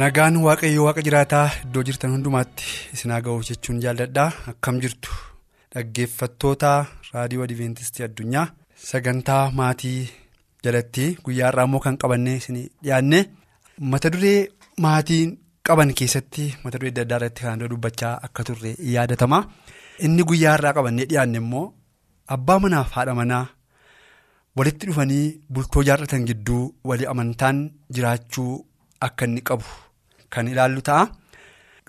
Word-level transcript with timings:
Nagaan 0.00 0.36
waaqayyo 0.46 0.84
waaqa 0.86 1.02
jiraataa 1.06 1.46
iddoo 1.64 1.82
jirtan 1.88 2.12
hundumaatti 2.14 2.64
isin 2.94 3.10
haa 3.12 3.20
ga'uuf 3.26 3.44
jechuun 3.48 3.80
jaalladhaa 3.84 4.28
akkam 4.52 4.76
jirtu 4.84 5.10
dhaggeeffattoota 5.74 6.70
raadiyoo 7.12 7.44
adventistii 7.46 8.04
addunyaa 8.06 8.46
sagantaa 8.90 9.42
maatii 9.58 9.98
jalatti 10.64 11.04
guyyaa 11.26 11.48
har'aa 11.50 11.66
immoo 11.68 11.80
kan 11.86 11.98
qabannee 12.04 12.36
isin 12.40 12.58
dhiyaanne 12.84 13.20
mata 13.92 14.08
duree 14.16 14.38
maatiin 14.86 15.36
qaban 15.68 15.92
keessatti 16.00 16.48
mata 16.64 16.78
duree 16.80 16.92
adda 16.94 17.02
addaa 17.06 17.18
irratti 17.20 17.42
kan 17.48 17.64
dubbachaa 17.74 18.14
akka 18.28 18.42
turre 18.48 18.72
yaadatama 18.96 19.38
inni 20.08 20.22
guyyaa 20.32 20.54
har'aa 20.56 20.74
qabannee 20.80 21.06
dhiyaanne 21.12 21.38
immoo 21.44 21.66
abbaa 22.36 22.58
manaaf 22.64 22.90
haadha 22.96 23.14
manaa 23.22 23.44
walitti 24.56 24.86
dhufanii 24.88 25.24
bultoo 25.54 25.82
jaarratan 25.88 26.24
gidduu 26.28 26.64
walii 26.88 27.06
amantaan 27.14 27.58
jiraachuu. 27.94 28.52
Akka 29.06 29.24
inni 29.26 29.42
qabu 29.48 29.64
kan 30.32 30.46
ilaallu 30.52 30.80
ta'a. 30.88 31.04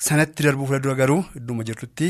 Sanatti 0.06 0.44
darbuu 0.44 0.66
fuuldura 0.70 0.96
garuu 1.02 1.22
idduma 1.38 1.64
jirtutti 1.68 2.08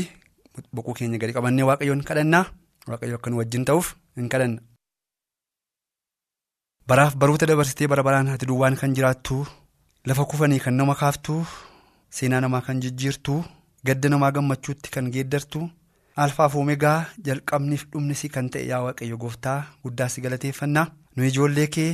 boqoo 0.74 0.94
keenya 0.98 1.18
gadi 1.22 1.32
qabannee 1.36 1.66
waaqayyoon 1.68 2.02
kadhannaa 2.08 2.44
waaqayyo 2.90 3.16
akka 3.18 3.30
nu 3.30 3.36
wajjin 3.40 3.64
ta'uuf 3.68 3.86
hin 4.16 4.28
kadhanna. 4.32 4.60
Baraaf 6.88 7.14
baroota 7.20 7.46
dabarsitee 7.50 7.88
bara 7.92 8.02
baraan 8.06 8.28
ati 8.34 8.46
duwwaan 8.48 8.76
kan 8.80 8.94
jiraattu 8.96 9.36
lafa 10.08 10.24
kufanii 10.30 10.60
kan 10.64 10.74
nama 10.78 10.94
kaaftu 11.00 11.34
seenaa 12.16 12.40
namaa 12.44 12.60
kan 12.66 12.80
jijjiirtu 12.82 13.34
gadda 13.86 14.08
namaa 14.08 14.32
gammachuutti 14.36 14.90
kan 14.94 15.06
geeddartu 15.14 15.60
alfaaf 16.24 16.54
oomegaa 16.56 16.98
jalqabniif 17.26 17.84
dhumnisi 17.92 18.28
kan 18.34 18.48
ta'e 18.52 18.66
yaa 18.72 18.82
waaqayyo 18.86 19.16
gooftaa 19.22 19.58
guddaa 19.84 20.08
si 20.12 20.20
galateeffannaa 20.24 20.86
nu 21.16 21.24
ijoollee 21.30 21.66
kee 21.74 21.92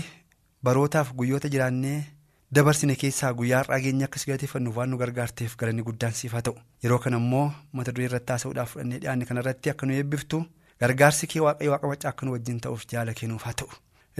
barootaaf 0.65 1.13
guyyoota 1.19 1.49
jiraannee. 1.55 1.99
Dabarsine 2.55 2.95
keessaa 3.01 3.33
guyyaa 3.39 3.59
har'aa 3.63 3.81
keenya 3.83 4.07
akka 4.09 4.19
si 4.21 4.27
galateeffannuuf 4.31 4.77
waan 4.79 4.91
nu 4.93 4.97
gargaarteef 5.03 5.53
galanni 5.59 5.83
guddaan 5.89 6.15
siif 6.21 6.33
haa 6.37 6.43
ta'u 6.47 6.57
yeroo 6.85 6.99
kana 7.05 7.21
immoo 7.23 7.45
mata 7.79 7.93
duree 7.95 8.09
irratti 8.09 8.33
haasa'uudhaaf 8.35 8.73
fudhannee 8.73 8.99
dhiyaanne 9.05 9.29
kanarratti 9.29 9.71
akka 9.73 9.87
nu 9.87 9.95
eebbiftu 9.99 10.41
gargaarsi 10.85 11.31
kee 11.35 11.45
waaqayyo 11.45 11.73
waaqa 11.75 11.91
maccaa 11.93 12.11
akka 12.13 12.27
nu 12.27 12.35
wajjin 12.37 12.59
ta'uuf 12.65 12.87
jaala 12.95 13.15
kennuuf 13.21 13.47
haa 13.49 13.55
ta'u 13.63 13.71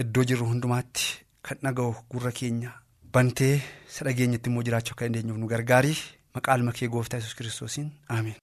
iddoo 0.05 0.23
jirru 0.31 0.47
hundumaatti 0.51 1.09
kan 1.49 1.59
dhaga'u 1.67 1.91
gurra 2.13 2.31
keenya 2.39 2.71
bantee 3.13 3.55
isa 3.89 4.07
dhageenyatti 4.09 4.49
immoo 4.53 4.63
jiraachuu 4.69 4.95
akka 4.95 5.05
dandeenyuuf 5.09 5.41
nu 5.43 5.51
gargaarii 5.53 5.99
maqaa 6.35 6.57
kee 6.79 6.87
gooftaa 6.95 7.19
yesus 7.19 7.35
kiristoosiin 7.39 7.91
ameen. 8.17 8.39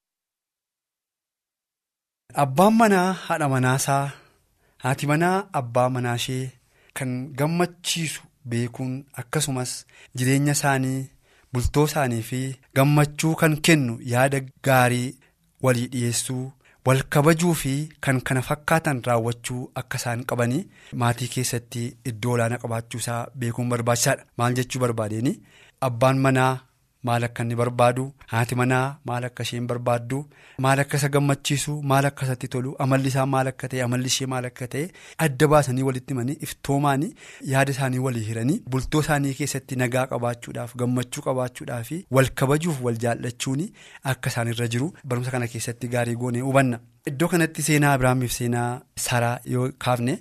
abbaan 2.44 2.74
manaa 2.80 3.10
haadha 3.26 3.48
manaasaa 3.56 4.04
haati 4.84 5.06
manaa 5.12 5.36
abbaa 5.60 5.88
manaashee 5.96 6.44
kan 6.98 7.12
gammachiisu. 7.38 8.27
Beekuun 8.44 8.92
akkasumas 9.22 9.72
jireenya 10.16 10.52
isaanii 10.58 11.00
bultoo 11.52 11.84
isaanii 11.90 12.22
fi 12.30 12.40
gammachuu 12.76 13.34
kan 13.40 13.56
kennu 13.68 13.98
yaada 14.12 14.40
gaarii 14.68 15.16
walii 15.62 15.86
dhiyeessuu 15.94 16.44
wal 16.86 17.02
kabajuu 17.14 17.54
fi 17.62 17.72
kan 18.04 18.20
kana 18.26 18.42
fakkaatan 18.48 19.02
raawwachuu 19.06 19.62
akka 19.80 19.98
isaan 20.00 20.24
qabanii 20.30 20.60
maatii 21.02 21.28
keessatti 21.34 21.82
iddoo 22.10 22.32
olaanaa 22.36 22.58
qabaachuu 22.62 22.98
isaa 23.02 23.26
beekuun 23.38 23.68
barbaachisaadha. 23.72 24.24
Maal 24.38 24.54
jechuu 24.58 24.80
barbaadeen? 24.84 25.28
Abbaan 25.88 26.18
manaa 26.26 26.52
maal 27.06 27.24
akka 27.26 27.42
inni 27.44 27.54
barbaadu 27.60 28.04
haati 28.32 28.54
manaa 28.60 28.86
maal 29.10 29.24
akka 29.28 29.42
isheen 29.46 29.66
barbaaddu 29.70 30.18
maal 30.66 30.80
akka 30.82 30.96
isa 31.00 31.08
gammachiisu 31.16 31.74
maal 31.92 32.06
akka 32.10 32.26
isatti 32.26 32.48
tolu 32.54 32.74
amalli 32.84 33.08
isaa 33.12 33.26
maal 33.34 33.46
akka 33.52 33.68
ta'e 33.74 33.82
amalli 33.86 34.06
ishee 34.12 34.26
maal 34.32 34.44
akka 34.50 34.66
ta'e 34.72 34.84
adda 35.26 35.48
baasanii 35.52 35.82
walitti 35.88 36.12
himanii 36.14 36.36
iftoomaanii 36.48 37.12
yaada 37.52 37.72
isaanii 37.76 37.98
walii 38.06 38.24
hiranii 38.30 38.58
bultoo 38.74 39.00
isaanii 39.06 39.34
keessatti 39.40 39.76
nagaa 39.84 40.06
qabaachuudhaaf 40.12 40.74
gammachuu 40.82 41.22
qabaachuudhaaf 41.28 41.90
wal 42.18 42.30
kabajuuf 42.42 42.82
wal 42.88 42.98
jaallachuun 43.06 43.64
akka 44.14 44.30
isaan 44.34 44.48
irra 44.54 44.68
jiru 44.76 44.92
barumsa 45.04 45.30
kana 45.36 45.46
keessatti 45.54 45.88
gaarii 45.94 46.16
goonee 46.24 46.40
hubanna. 46.48 46.80
Iddoo 47.08 47.28
kanatti 47.32 47.62
seenaa 47.62 47.92
Abiraamiif 47.96 48.32
seenaa 48.32 48.80
Saaraa 49.06 49.38
yoo 49.52 49.70
kaafne 49.84 50.18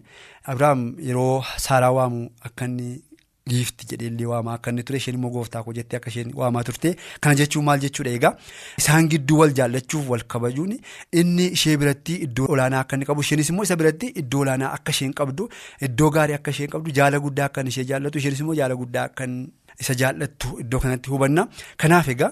Abiraam 0.51 0.83
yeroo 1.09 1.43
Saaraa 1.65 1.91
waamu 1.97 2.29
akka 2.49 2.65
inni. 2.65 2.89
Giifti 3.51 3.87
jedhee 3.91 4.07
illee 4.11 4.25
waamaa 4.31 4.53
akka 4.59 4.71
inni 4.73 4.83
ture 4.87 4.97
isheen 5.01 5.15
immoo 5.19 5.29
gooftaa 5.35 5.63
koo 5.65 5.73
jettee 5.79 5.97
akka 5.99 6.09
isheen 6.13 6.31
waamaa 6.41 6.63
turte 6.69 6.95
kana 7.21 7.35
jechuun 7.41 7.65
maal 7.67 7.79
jechuudha? 7.85 8.11
Egaa 8.19 8.33
isaan 8.83 9.09
gidduu 9.13 9.39
wal 9.41 9.53
jaallachuuf 9.59 10.09
wal 10.13 10.23
kabajuun 10.35 10.73
inni 11.21 11.45
ishee 11.59 11.77
biratti 11.83 12.15
iddoo 12.27 12.47
olaanaa 12.55 12.79
akka 12.85 12.95
inni 12.99 13.05
qabu 13.11 13.21
isheenis 13.27 13.49
immoo 13.53 13.63
isa 13.69 13.75
biratti 13.83 14.07
iddoo 14.23 14.41
olaanaa 14.47 14.71
akka 14.79 14.91
isheen 14.97 15.13
qabdu 15.21 15.49
iddoo 15.89 16.09
gaarii 16.17 16.37
akka 16.39 16.51
isheen 16.57 16.69
qabdu 16.75 16.91
jaala 16.99 17.19
guddaa 17.27 17.45
akka 17.51 17.63
ishee 17.73 17.85
jaallatu 17.93 18.17
isheenis 18.23 18.39
immoo 18.45 18.55
jaala 18.61 18.75
guddaa 18.81 19.03
akka 19.11 19.27
isa 19.83 19.93
jaallattu 20.01 20.55
iddoo 20.61 20.79
kanatti 20.83 21.09
hubanna. 21.13 21.43
Kanaaf 21.81 22.07
egaa 22.13 22.31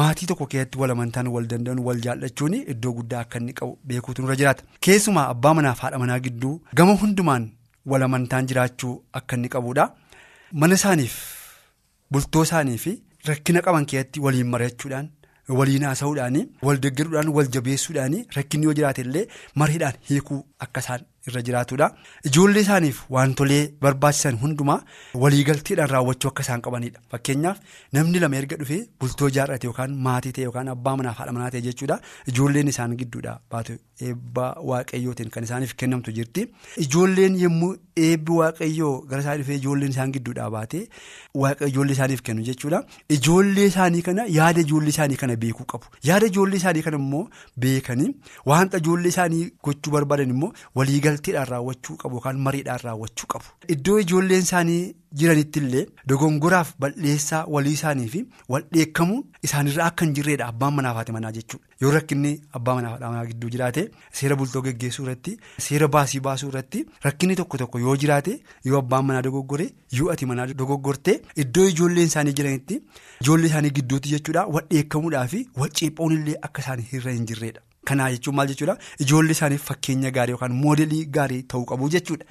maatii 0.00 0.26
tokko 0.30 0.46
keessatti 0.54 0.78
wal 0.80 0.90
amantaan 0.94 1.28
wal 1.36 1.46
danda'an 1.52 1.78
wal 1.86 2.00
jaallachuun 2.06 2.54
iddoo 2.74 2.92
guddaa 2.98 3.20
akka 3.24 3.38
inni 3.40 3.52
qabu 3.60 3.78
beekuutu 3.92 4.22
nurra 4.22 4.36
jiraata. 4.40 4.62
Keessumaa 4.86 5.24
abbaa 5.34 5.54
manaaf 5.58 5.80
haadha 5.84 5.98
manaa 6.02 6.18
gidduu 6.26 6.54
gama 6.80 6.92
hundumaan 7.02 7.48
wal 7.92 8.02
amantaan 8.08 8.46
jiraachuu 8.52 8.94
akka 9.20 9.36
inni 9.40 9.48
qabudha. 9.56 9.88
Mana 10.60 10.74
isaaniif 10.80 11.14
bultoo 12.12 12.42
isaanii 12.48 12.78
fi 12.84 12.92
rakkina 13.30 13.60
qaban 13.66 13.86
keessatti 13.92 14.20
waliin 14.26 14.48
mari'achuudhaan 14.54 15.08
waliin 15.58 15.84
haasa'uudhaan 15.88 16.36
wal 16.66 16.78
deeggaruudhaan 16.84 17.28
wal 17.36 17.48
jabeessuudhaan 17.56 18.16
rakkinni 18.36 18.66
yoo 18.68 18.74
jiraate 18.78 19.02
illee 19.06 19.24
mariidhaan 19.62 19.94
hiikuu 20.10 20.40
akka 20.66 20.80
isaan 20.84 21.06
irra 21.28 21.42
jiraatudha. 21.48 21.88
Ijoollee 22.28 22.62
isaaniif 22.66 22.98
wantolee 23.16 23.62
barbaachisan 23.86 24.36
hundumaa 24.42 24.78
waliigalteedhaan 25.24 25.90
raawwachuu 25.94 26.30
akka 26.32 26.42
isaan 26.46 26.62
qabanidha 26.66 27.00
fakkeenyaaf 27.14 27.58
namni 27.98 28.18
lama 28.24 28.36
erga 28.40 28.56
dhufee 28.62 28.80
bultoo 29.00 29.30
jaarrate 29.36 29.66
yookaan 29.70 29.94
maatii 30.06 30.32
ta'e 30.38 30.44
yookaan 30.48 30.68
abbaa 30.74 30.96
manaaf 31.00 31.18
haadha 31.22 31.32
manaa 31.38 31.50
ta'e 31.54 31.62
jechuudha. 31.68 31.98
Ijoolleen 32.32 32.68
isaan 32.74 32.96
gidduudha. 33.02 33.34
Baatu 33.54 33.78
eebba 34.08 34.46
waaqayyootiin 34.72 35.30
kan 35.36 35.44
isaaniif 35.48 35.74
kennamtu 35.82 36.12
jirti. 36.18 36.46
Ijoolleen 36.86 37.36
yommuu 37.44 37.70
eebbi 38.08 38.32
waaqayyoo 38.40 38.92
gara 39.12 39.22
isaa 39.26 39.36
dhufee 39.42 39.56
ijoolleen 39.62 39.90
isaan 39.96 40.12
gidduudhaa 40.18 40.50
baate 40.56 40.82
ijoollee 41.70 41.92
isaaniif 41.98 42.22
kennu 42.30 42.42
jechuudha. 42.50 42.82
Ijoollee 43.18 43.66
isaanii 43.72 44.02
kana 44.08 44.26
yaada 44.38 44.60
ijoollee 44.66 44.88
isaanii 44.96 45.16
kana 45.22 45.36
beekuu 45.46 45.64
qabu. 45.74 45.86
Yaada 46.10 46.26
ijoollee 46.32 46.56
isaanii 46.62 46.82
kana 46.88 46.96
immoo 47.04 47.24
beekanii 47.66 48.10
wanta 48.52 48.78
ijoollee 48.84 49.08
isaanii 49.16 49.44
gochuu 49.68 49.92
barbaadan 49.98 50.30
immoo 50.36 50.52
waliigalteedhaan 50.80 51.10
raawwachuu 51.20 51.96
qabu 51.96 52.14
yookaan 52.16 52.38
mariidhaan 52.48 52.78
raawwachuu 52.84 53.26
qabu 53.34 53.44
iddoo 53.74 53.98
ijoolleen 54.00 54.42
isaanii 54.42 54.94
jiranitti 55.20 55.58
illee 55.60 55.86
dogongoraaf 56.10 56.68
bal'eessaa 56.82 57.44
walii 57.54 57.72
isaanii 57.78 58.08
fi 58.14 58.20
wal 58.52 58.62
dheekkamuun 58.76 59.24
isaanirraa 59.48 59.86
akka 59.90 60.04
hin 60.04 60.14
jirredha 60.18 60.46
abbaan 60.52 60.74
manaaf 60.76 60.96
haati 61.00 61.12
manaa 61.16 61.32
jechuudha 61.38 61.66
yoo 61.84 61.90
rakkinni 61.96 62.30
abbaa 62.58 62.74
manaaf 62.78 62.92
haadha 62.94 63.10
manaa 63.14 63.26
gidduu 63.30 63.50
jiraate 63.54 63.84
seera 64.20 64.36
bultoo 64.42 64.62
geggeessuu 64.68 65.04
irratti 65.06 65.34
seera 65.66 65.88
baasii 65.96 66.20
baasuu 66.28 66.48
irratti 66.52 66.84
rakkinni 67.08 67.36
tokko 67.40 67.58
tokko 67.64 67.78
yoo 67.86 67.96
jiraate 68.04 68.38
yoo 68.70 68.78
abbaan 68.78 69.04
manaa 69.10 69.22
dogoggore 69.28 69.66
yoo 69.98 70.10
ati 70.14 70.26
manaa 70.30 70.46
dogoggorte 70.62 71.18
iddoo 71.44 71.66
ijoolleen 71.74 72.06
isaanii 72.12 72.32
jiranitti 72.40 72.80
ijoollee 73.20 73.46
isaanii 73.52 73.70
gidduutti 73.80 74.08
jechuudha 74.16 74.46
wal 74.56 74.64
dheekkamuudhaa 74.72 75.26
fi 75.34 75.44
wal 75.64 75.70
ceephoon 75.82 76.12
illee 76.20 76.38
akka 76.48 76.62
isaanii 76.66 76.88
irra 77.00 77.12
hin 77.18 77.26
jirredha. 77.32 77.60
Kanaa 77.90 78.10
jechuun 78.14 78.36
maal 78.36 78.48
jechuudha? 78.54 78.76
Ijoollee 79.06 79.32
isaaniif 79.38 79.64
fakkeenya 79.72 80.10
gaarii 80.16 80.32
yookaan 80.36 80.52
moodelii 80.64 81.04
gaarii 81.18 81.42
ta'uu 81.54 81.64
qabu 81.74 81.88
jechuudha. 81.96 82.24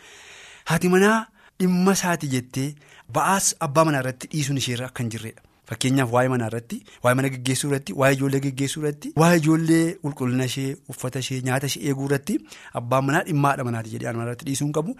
Haati 0.71 0.89
manaa 0.95 1.19
dhimma 1.59 1.91
isaati 1.99 2.27
jettee 2.33 2.67
ba'aas 3.15 3.55
abbaa 3.67 3.85
manaa 3.87 3.99
irratti 4.03 4.27
dhiisuun 4.35 4.57
isheerra 4.61 4.85
akka 4.91 5.03
hin 5.03 5.09
jirredha 5.15 5.41
fakkeenyaaf 5.71 6.09
waa'ee 6.13 6.29
manaa 6.33 6.47
irratti 6.51 6.77
waa'ee 7.03 7.15
mana 7.19 7.29
geggeessuu 7.33 7.69
irratti 7.71 7.93
waa'ee 8.01 8.15
ijoollee 8.17 8.39
geggeessuu 8.45 8.81
irratti 8.83 9.11
waa'ee 9.23 9.37
ijoollee 9.41 9.83
qulqullina 10.05 10.45
ishee 10.51 10.69
uffata 10.93 11.19
ishee 11.25 11.41
nyaata 11.49 11.67
ishee 11.71 11.83
eeguu 11.91 12.07
irratti 12.09 12.37
abbaan 12.81 13.05
manaa 13.09 13.21
dhimma 13.27 13.47
haadha 13.51 13.63
manaati 13.69 13.93
jedhee 13.95 14.11
manaa 14.17 14.25
irratti 14.29 14.45
dhiisuu 14.49 14.65
hin 14.67 14.73
qabu. 14.79 14.95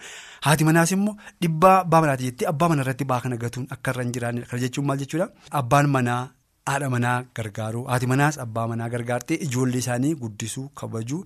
Haati 0.46 0.64
manaas 0.70 0.92
immoo 0.98 1.16
dhibba 1.46 1.72
abbaa 1.80 2.00
manaati 2.06 2.24
jettee 2.30 2.48
abbaa 2.52 2.68
manaa 2.74 2.84
irratti 2.86 3.04
ba'aa 3.14 3.20
kana 3.26 3.36
gatuun 3.46 3.66
akka 3.76 3.90
irra 3.96 4.02
hin 4.06 4.12
jiraannedha 4.18 4.48
kana 4.52 4.62
jechuun 4.66 4.86
maal 4.92 4.98
jechuudha? 5.04 5.28
Abbaan 5.62 5.90
manaa 5.96 6.22
haadha 6.70 6.88
manaa 6.94 7.16
gargaaruu 7.36 7.84
haati 7.92 8.06
manaas 8.12 8.38
abbaa 8.44 8.66
manaa 8.72 8.88
gargaartee 8.94 9.36
ijoollee 9.46 9.78
isaanii 9.84 10.14
guddisuu 10.20 10.68
kabajuu 10.80 11.24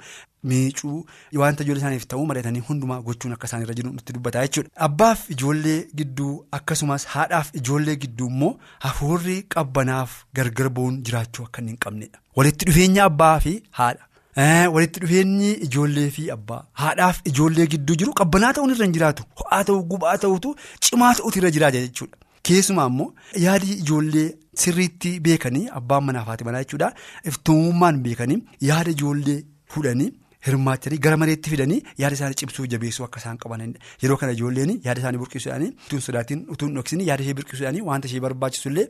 miicuu 0.50 0.98
wanta 1.42 1.64
ijoollee 1.64 1.80
isaaniif 1.82 2.06
ta'uu 2.12 2.26
mari'atanii 2.30 2.62
hundumaa 2.68 2.98
gochuun 3.08 3.32
akka 3.36 3.46
isaan 3.50 3.62
irra 3.66 3.74
jiru 3.80 3.92
nutti 3.92 4.12
dubbataa 4.16 4.42
jechuudha. 4.46 4.70
Abbaaf 4.88 5.30
ijoollee 5.36 5.78
gidduu 6.00 6.32
akkasumas 6.58 7.06
haadhaaf 7.14 7.50
ijoollee 7.60 7.96
gidduu 8.06 8.28
immoo 8.34 8.52
hafuurri 8.88 9.38
qabbanaaf 9.56 10.18
gargar 10.40 10.68
ba'uun 10.80 11.00
jiraachuu 11.10 11.44
akka 11.48 11.62
hin 11.70 11.76
qabnedha. 11.86 12.18
Walitti 12.36 12.64
dhufeenya 12.72 13.04
abbaa 13.10 13.40
fi 13.46 13.56
haadha. 13.70 14.02
Walitti 14.76 15.00
dhufeenyi 15.06 15.52
ijoollee 15.70 16.10
fi 16.18 16.30
abbaa 16.36 16.62
haadhaaf 16.84 17.20
ijoollee 17.32 17.66
gidduu 17.74 17.96
jiru 18.04 18.12
qabbanaa 18.22 18.52
ta'uun 18.58 18.70
irra 18.76 18.84
hin 18.88 18.92
jiraatu 19.00 19.24
ho'aa 19.42 19.64
ta'uu 19.70 19.82
gubaa 19.94 20.16
ta'utu 20.24 20.56
cimaa 20.88 21.14
ta'utu 21.20 21.38
irra 21.42 21.50
jiraata 21.58 21.80
jechuudha. 21.88 22.16
Keessumaa 22.48 22.86
immoo 22.92 23.08
yaadi 23.46 23.72
ijoollee 23.84 24.28
sirriitti 24.64 25.10
beekanii 25.28 25.64
abbaan 25.80 26.04
manaa 26.10 26.22
fi 26.26 26.30
haati 26.32 26.44
manaa 26.48 26.62
jechuudha 26.64 26.92
iftoomummaan 27.30 27.98
beekanii 28.04 28.38
yaada 28.68 28.90
ijoollee 28.96 29.38
fuudhanii 29.74 30.08
hirmaachanii 30.46 30.98
gara 31.04 31.16
mareetti 31.20 31.50
fidanii 31.52 31.78
yaada 32.02 32.14
isaanii 32.18 32.36
cimsuu 32.40 32.66
jabeessuu 32.72 33.04
akka 33.06 33.18
isaan 33.22 33.38
qabanidha. 33.44 33.80
Yeroo 34.02 34.16
kana 34.20 34.32
ijoolleen 34.36 34.72
yaada 34.84 35.00
isaanii 35.02 35.18
burqisuudhaanii 35.22 35.70
utuun 35.86 36.00
sodaatiin 36.06 36.44
utuun 36.56 36.74
dhoksanii 36.78 37.06
yaada 37.08 37.22
ishee 37.24 37.34
burqisuudhaanii 37.38 37.82
wanta 37.88 38.08
ishee 38.10 38.20
barbaachisullee 38.26 38.84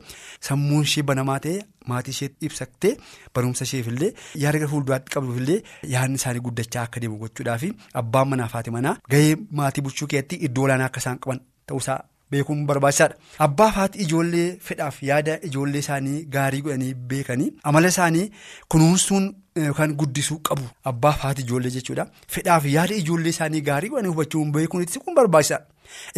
sammuun 0.49 0.83
ishee 0.89 1.03
banamaa 1.11 1.37
ta'ee 1.45 1.63
maatii 1.93 2.13
ishee 2.17 2.29
ibsattee 2.49 2.91
barumsa 3.39 3.65
isheefillee 3.69 4.11
yaada 4.43 4.59
gara 4.65 4.69
fuulduraatti 4.75 5.15
qabduufillee 5.15 5.57
yaadni 5.95 6.21
isaanii 6.21 6.45
guddachaa 6.49 6.83
akka 6.89 6.99
deemu 7.05 7.17
gochuudhaafi 7.23 7.71
abbaan 8.03 8.29
manaa 8.35 8.47
fi 8.53 8.59
haati 8.59 8.71
manaa 8.77 8.95
gahee 9.15 9.33
maatii 9.61 9.81
bulchuu 9.89 10.07
keessatti 10.13 10.35
iddoo 10.49 10.63
olaanaa 10.69 10.91
akka 10.93 10.99
isaan 11.05 11.19
qaban 11.25 11.41
ta'uusaa. 11.71 11.99
Beekuun 12.31 12.65
barbaachisaadha. 12.69 13.15
Abbaa 13.45 13.69
haati 13.75 13.99
ijoollee 14.05 14.57
fedhaaf 14.69 14.97
yaada 15.09 15.39
ijoollee 15.49 15.79
isaanii 15.85 16.25
gaarii 16.35 16.61
godhanii 16.65 16.93
beekanii 17.11 17.51
amala 17.63 17.87
isaanii 17.93 18.31
kunuunsuun 18.73 19.29
yookaan 19.67 19.93
guddisuu 20.01 20.39
qabu. 20.49 20.67
Abbaa 20.91 21.11
haati 21.21 21.41
ijoollee 21.47 21.71
jechuudha. 21.77 22.07
Fedhaaf 22.35 22.65
yaada 22.73 22.95
ijoollee 23.03 23.29
isaanii 23.35 23.61
gaarii 23.69 23.89
godhanii 23.93 24.09
hubachuun 24.15 24.51
beekuun 24.51 24.83
itti 24.83 24.99
kun 24.99 25.15
barbaachisaadha. 25.15 25.65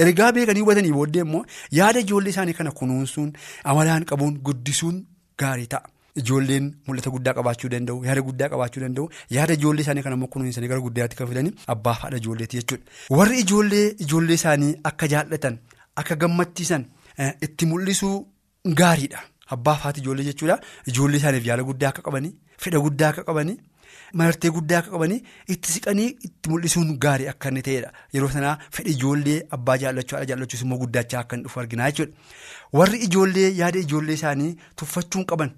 Ergaa 0.03 0.31
beekanii 0.39 0.61
hubatanii 0.65 0.91
booddee 0.97 1.21
immoo 1.27 1.45
yaada 1.81 1.99
ijoollee 2.07 2.29
isaanii 2.35 2.53
kana 2.63 2.71
kunuunsuun 2.81 3.31
amalaan 3.63 4.05
qabuun 4.11 4.37
guddisuun 4.49 4.99
gaarii 5.37 5.67
ta'a. 5.75 5.87
Ijoolleen 6.19 6.73
mul'ata 6.87 7.09
guddaa 7.13 7.33
qabaachuu 7.37 7.69
danda'u 7.71 8.03
yaada 8.05 8.21
guddaa 8.27 8.49
qabaachuu 8.53 8.81
danda'u 8.83 9.09
yaada 9.35 9.53
ijoollee 9.59 9.81
isaanii 9.85 10.03
kana 10.07 10.15
immoo 10.17 10.27
kunuunsanii 10.35 10.67
gara 10.71 10.81
guddaatti 10.87 11.15
kan 11.19 11.27
fidanii 11.33 11.53
abbaa 11.73 11.93
haadha 12.03 12.17
ijoolleeti 12.23 12.57
jechuudha. 12.57 12.83
Warri 13.19 13.39
ijoollee 13.45 13.87
ijoollee 14.05 14.33
isaanii 14.41 14.75
akka 14.91 15.07
jaallatan. 15.13 15.59
Akka 16.01 16.15
gammachiisan 16.21 16.85
itti 17.45 17.65
mul'isuu 17.71 18.15
gaariidha. 18.81 19.19
Abbaa 19.55 19.73
haati 19.83 19.99
ijoollee 20.01 20.25
jechuudha. 20.29 20.59
Ijoollee 20.89 21.17
isaaniif 21.21 21.45
yaala 21.49 21.63
guddaa 21.69 21.89
akka 21.93 22.01
qabanii, 22.07 22.33
fedha 22.63 22.79
guddaa 22.85 23.09
akka 23.13 23.23
qabanii, 23.29 23.57
martee 24.19 24.51
guddaa 24.57 24.79
akka 24.81 24.91
qabanii 24.95 25.17
itti 25.53 25.71
siqanii 25.75 26.09
itti 26.27 26.49
mul'isuun 26.51 26.91
gaarii 27.05 27.27
akka 27.31 27.49
inni 27.49 27.61
ta'edha. 27.67 27.89
Yeroo 28.13 28.29
sanaa 28.35 28.57
fedha 28.75 28.89
ijoollee 28.95 29.39
abbaa 29.57 29.77
jaallachuu 29.83 30.17
haadha 30.17 30.29
jaallachuus 30.33 30.61
immoo 30.67 30.77
guddachaa 30.83 31.19
akka 31.23 31.35
inni 31.35 31.43
dhufu 31.47 31.59
argina 31.63 31.89
jechuudha. 31.91 32.13
Warri 32.73 32.99
ijoollee 33.07 33.49
yaada 33.61 33.79
ijoollee 33.87 34.13
isaanii 34.19 34.51
tuffachuun 34.75 35.25
qaban 35.33 35.51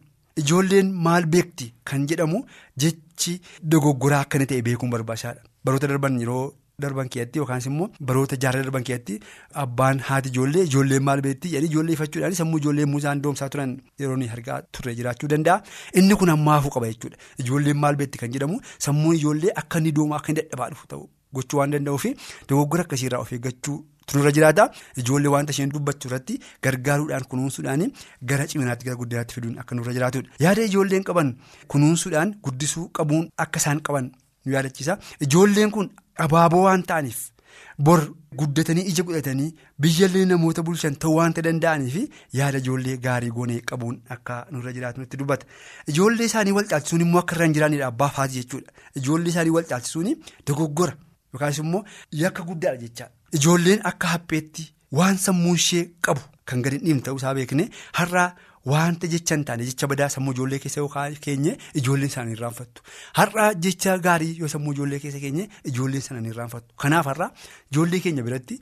ijoolleen 0.44 0.94
maal 1.08 1.26
beekti 1.36 1.74
kan 1.92 2.08
jedhamu 2.14 2.46
jechi 2.86 3.36
dogoggoraa 3.76 4.22
akka 4.26 4.38
inni 4.40 4.48
ta'e 4.54 4.62
beekuun 4.70 4.90
barbaachisaadha. 4.96 5.42
Baroota 5.66 5.88
darban 5.94 6.20
yeroo. 6.24 6.46
Darban 6.86 7.10
keessatti 7.16 7.40
yookaas 7.44 7.66
immoo 7.72 7.88
baroota 8.12 8.38
jaarraa 8.46 8.64
darban 8.68 8.84
keessatti 8.90 9.20
abbaan 9.64 10.00
haati 10.10 10.30
ijoollee 10.34 10.64
ijoolleen 10.70 11.04
maal 11.10 11.22
beekti 11.28 11.52
jedhanii 11.54 11.72
ijoollee 11.74 11.94
ifachuudhaan 12.00 12.36
sammuu 12.42 12.60
ijoollee 12.64 12.86
muusaan 12.96 13.22
doomsaa 13.28 13.50
turan 13.56 13.78
yeroo 14.00 14.18
argaa 14.38 14.62
turre 14.72 14.96
jiraachuu 15.00 15.30
danda'a. 15.36 15.62
Inni 16.00 16.16
kun 16.16 16.30
ammaafuu 16.36 16.70
qaba 16.76 16.88
jechuudha. 16.92 17.18
Ijoolleen 17.46 17.78
maal 17.86 17.96
beekti 17.96 18.18
kan 18.26 18.32
jedhamu 18.34 18.60
sammuun 18.88 19.16
ijoollee 19.16 19.52
akka 19.64 19.80
inni 19.80 19.92
doomaa 20.00 20.18
akka 20.22 20.32
inni 20.34 20.42
dadhabaa 20.44 20.70
dhufu 20.74 20.88
ta'u 20.94 21.08
gochuu 21.36 21.60
waan 21.60 21.72
danda'uuf 21.74 22.06
dogoggora 22.50 22.84
akkasiirraa 22.88 23.20
of 23.26 23.32
eeggachuu 23.38 23.78
tururra 24.12 24.32
jiraata. 24.38 24.66
Ijoollee 25.04 25.32
wanta 25.36 25.52
isheen 25.56 25.70
dubbachuu 25.76 26.10
irratti 26.10 26.40
gargaaruudhaan 26.64 27.26
kunuunsuudhaan 27.34 27.86
gara 28.32 28.48
ciminaatti 28.54 28.86
gara 28.90 28.98
guddinaatti 29.02 29.36
fiduun 29.38 29.60
akka 29.64 29.76
nurra 29.76 29.94
jiraatudha. 29.98 30.30
Yaada 30.46 30.64
ijoolleen 30.70 31.04
qaban 31.10 31.36
kunuunsuudhaan 31.76 32.36
guddisuu 32.48 32.90
qabuun 33.00 33.30
akka 33.46 33.60
isaan 33.64 33.82
qaban 33.90 34.12
nu 34.46 34.54
yaadachiisa 34.56 34.98
ijoolleen 35.28 35.72
kun. 35.72 35.90
Abaaboo 36.24 36.64
waan 36.64 36.84
ta'aniif 36.90 37.20
bor 37.86 38.02
guddatanii 38.40 38.84
ija 38.92 39.04
godhatanii 39.04 39.54
biyyallee 39.84 40.26
namoota 40.32 40.64
bulchan 40.68 40.96
ta'uu 41.04 41.16
waanta 41.20 41.42
danda'aniif 41.46 41.96
yaada 42.40 42.58
ijoollee 42.64 42.98
gaarii 43.06 43.32
goonee 43.38 43.60
qabuun 43.72 43.98
akka 44.16 44.36
nurra 44.52 44.74
jiraatu 44.76 45.00
nutti 45.02 45.18
dubbata. 45.22 45.46
Ijoollee 45.94 46.26
isaanii 46.32 46.52
wal 46.58 46.68
caalchisuun 46.74 47.02
immoo 47.08 47.20
akka 47.24 47.36
irra 47.36 47.46
hin 47.48 47.54
jiraannedha 47.58 47.88
abbaa 47.94 48.10
fi 48.10 48.16
haati 48.22 48.36
jechuudha. 48.42 48.72
Ijoollee 49.02 49.30
isaanii 49.34 49.50
wal 49.58 49.64
caalchisuun 49.72 50.14
dogoggora 50.48 50.94
yookaas 51.34 51.58
immoo 51.66 51.84
yakka 52.22 52.44
guddaadha 52.52 52.78
jechaadha. 52.86 53.12
Ijoolleen 53.40 53.82
akka 53.94 54.08
hapheetti 54.14 54.70
waan 55.00 55.18
sammuun 55.26 55.56
ishee 55.64 55.84
qabu 56.08 56.22
kan 56.46 56.62
gadi 56.62 56.78
hin 56.78 56.86
dhiibne 56.86 57.02
ta'uusaa 57.10 57.34
beekne 57.42 57.70
har'aa. 58.00 58.30
Wanta 58.66 59.08
jecha 59.12 59.36
hin 59.36 59.44
taane 59.46 59.66
jecha 59.66 59.88
badaa 59.92 60.08
sammuu 60.14 60.34
ijoollee 60.36 60.60
keessa 60.64 60.82
yookaan 60.84 61.16
keenye 61.28 61.54
ijoolleen 61.82 62.12
isaanii 62.12 62.36
irraanfattu. 62.38 62.84
Har'a 63.20 63.46
jecha 63.68 63.98
gaarii 64.08 64.36
yoo 64.40 64.48
sammuu 64.54 64.74
ijoollee 64.76 65.00
keessa 65.06 65.20
keenye 65.24 65.48
ijoolleen 65.72 66.02
sana 66.08 66.20
hin 66.22 66.30
irraanfattu. 66.34 66.76
Kanaaf 66.84 67.06
har'a 67.12 67.32
ijoollee 67.72 68.00
keenya 68.06 68.24
biratti 68.28 68.60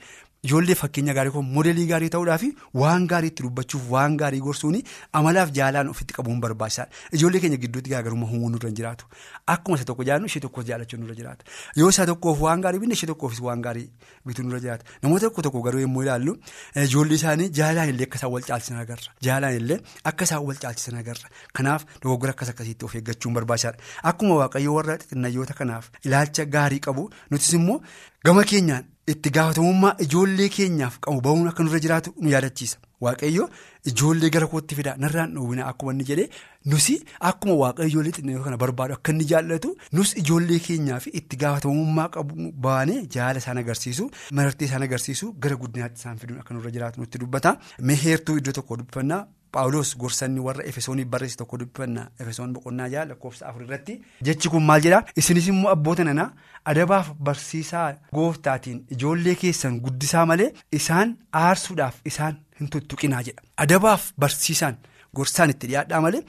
ijoollee 0.47 0.75
fakkeenya 0.81 1.13
gaarii 1.17 1.31
kun 1.35 1.45
modeelii 1.55 1.85
gaarii 1.91 2.09
ta'uudhaaf 2.15 2.43
waan 2.81 3.07
gaarii 3.11 3.27
itti 3.31 3.43
dubbachuuf 3.43 3.89
waan 3.93 4.15
gaarii 4.21 4.39
gorsuun 4.45 4.77
amalaaf 5.19 5.49
jaalaan 5.57 5.89
ofitti 5.93 6.13
qabuun 6.17 6.39
barbaachisaadha. 6.41 6.91
Ijoollee 7.17 7.41
keenya 7.43 7.57
gidduutti 7.63 7.89
garaagarummaa 7.93 8.29
uumuun 8.31 8.51
nurra 8.55 8.71
jiraatu. 8.79 9.05
Akkuma 9.47 9.75
isa 9.77 9.85
tokko 9.89 10.03
jaallu 10.09 10.25
ishee 10.31 10.39
tokkos 10.45 10.65
jaalachuun 10.69 11.01
nurra 11.03 11.15
jiraata. 11.19 11.43
Yoo 11.75 11.89
isa 11.89 12.05
tokkoof 12.05 12.39
waan 12.45 12.61
gaarii 12.61 12.79
binne 12.79 12.93
ishee 12.99 13.07
tokkoofis 13.11 13.41
waan 13.47 13.61
gaarii 13.65 13.89
bituun 14.25 14.47
nurra 14.47 14.59
jiraata. 14.65 14.85
Namoota 15.03 15.25
tokko 15.27 15.41
tokko 15.47 15.61
garuu 15.67 15.81
yommuu 15.85 16.03
ilaallu 16.07 16.37
ijoollee 16.85 17.15
isaanii 17.19 17.49
jaalaan 17.59 17.89
illee 17.93 18.07
akka 18.07 18.17
isaan 18.21 18.31
wal 18.33 18.47
caalchisan 18.51 18.79
agarra. 18.83 19.11
Jaalaan 19.27 19.55
illee 19.59 19.79
akka 20.13 20.23
isaan 20.29 20.45
wal 20.47 20.55
caalchisan 20.63 20.95
agarra. 21.01 21.27
Kanaaf 21.53 21.83
dogoggora 22.03 22.31
akkas 22.37 22.49
akkasiitti 22.53 22.85
of 22.85 22.95
eeggachuun 22.95 23.33
barbaachisaadha. 23.39 23.83
Akkuma 24.13 24.35
waaqayyoo 24.43 24.75
warra 24.79 24.97
xixinnayyoota 25.03 25.53
kanaaf 25.59 25.91
ilaalcha 26.05 26.45
gaarii 26.45 26.79
qabu 26.87 27.09
nutis 27.31 27.53
immoo 27.59 27.81
gama 28.25 28.43
keenyaan 28.43 28.85
itti 29.13 29.29
gaafatamummaa 29.37 29.95
ijoollee 30.05 30.49
keenyaaf 30.57 30.99
qabu 31.05 31.21
bahuun 31.27 31.47
akka 31.51 31.63
nurra 31.63 31.79
jiraatu 31.85 32.13
nu 32.21 32.29
yaadachiisa. 32.33 32.77
Waaqayyo 33.05 33.45
ijoollee 33.91 34.29
gara 34.35 34.47
kootti 34.51 34.75
fidaa 34.77 34.95
narraan 35.03 35.33
dhoowwina 35.35 35.65
akkuma 35.71 35.91
inni 35.93 36.05
jedhee 36.09 36.27
nusi 36.71 36.95
akkuma 37.29 37.53
waaqayyo 37.61 37.89
ijoollee 37.91 38.11
xixinnoo 38.17 38.43
kana 38.47 38.57
barbaadu 38.63 38.93
akka 38.97 39.11
inni 39.15 39.25
jaallatu 39.31 39.71
nus 39.99 40.11
ijoollee 40.21 40.59
keenyaaf 40.67 41.07
itti 41.21 41.37
gaafatamummaa 41.43 42.09
qabu 42.15 42.51
baanee 42.67 42.99
jaala 43.15 43.39
isaan 43.43 43.57
agarsiisu 43.63 44.09
marartee 44.39 44.67
isaan 44.69 44.83
agarsiisu 44.89 45.31
gara 45.45 45.55
guddinaatti 45.63 45.99
isaan 46.03 46.19
fiduun 46.23 46.39
akka 46.43 46.53
nurra 46.57 46.71
jiraatu 46.77 46.99
nutti 47.05 47.17
dubbata. 47.25 47.55
Meheertuu 47.91 48.37
iddoo 48.41 48.53
tokko 48.59 48.77
dubbifannaa 48.81 49.21
Paawuloos 49.51 49.95
gorsanni 49.97 50.39
warra 50.47 50.63
Efesoonii 50.71 51.05
barreesse 51.13 51.37
tokko 51.37 51.57
dubbifannaa 51.59 52.07
Efesoon 52.23 52.51
boqonnaa 52.55 52.87
jaha 52.93 53.05
lakkoofsa 53.11 53.47
afur 53.49 53.63
irratti. 53.65 53.95
Jechi 54.27 54.49
kun 54.53 54.63
maal 54.69 54.81
jedhaa 54.85 55.03
isinis 55.21 55.47
immoo 55.53 55.71
abboota 55.71 56.03
nanaa 56.09 56.27
adabaaf 56.73 57.09
barsiisaa 57.29 57.87
gooftaatiin 58.17 58.83
ijoollee 58.97 59.35
keessan 59.43 59.79
guddisaa 59.85 60.25
malee 60.31 60.51
isaan 60.81 61.15
aarsuudhaaf 61.43 61.95
isaan 62.11 62.37
hin 62.59 62.69
tuttuqinaa 62.75 63.21
jedha. 63.29 63.41
Adabaaf 63.63 64.11
barsiisaan 64.19 64.77
gorsaan 65.15 65.49
itti 65.55 65.67
dhiyaadhaa 65.71 66.01
malee 66.05 66.21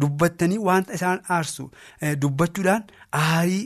dubbattanii 0.00 0.58
wanta 0.68 0.92
isaan 1.00 1.22
aarsu 1.36 1.70
dubbachuudhaan 2.22 2.84
aarii 3.22 3.62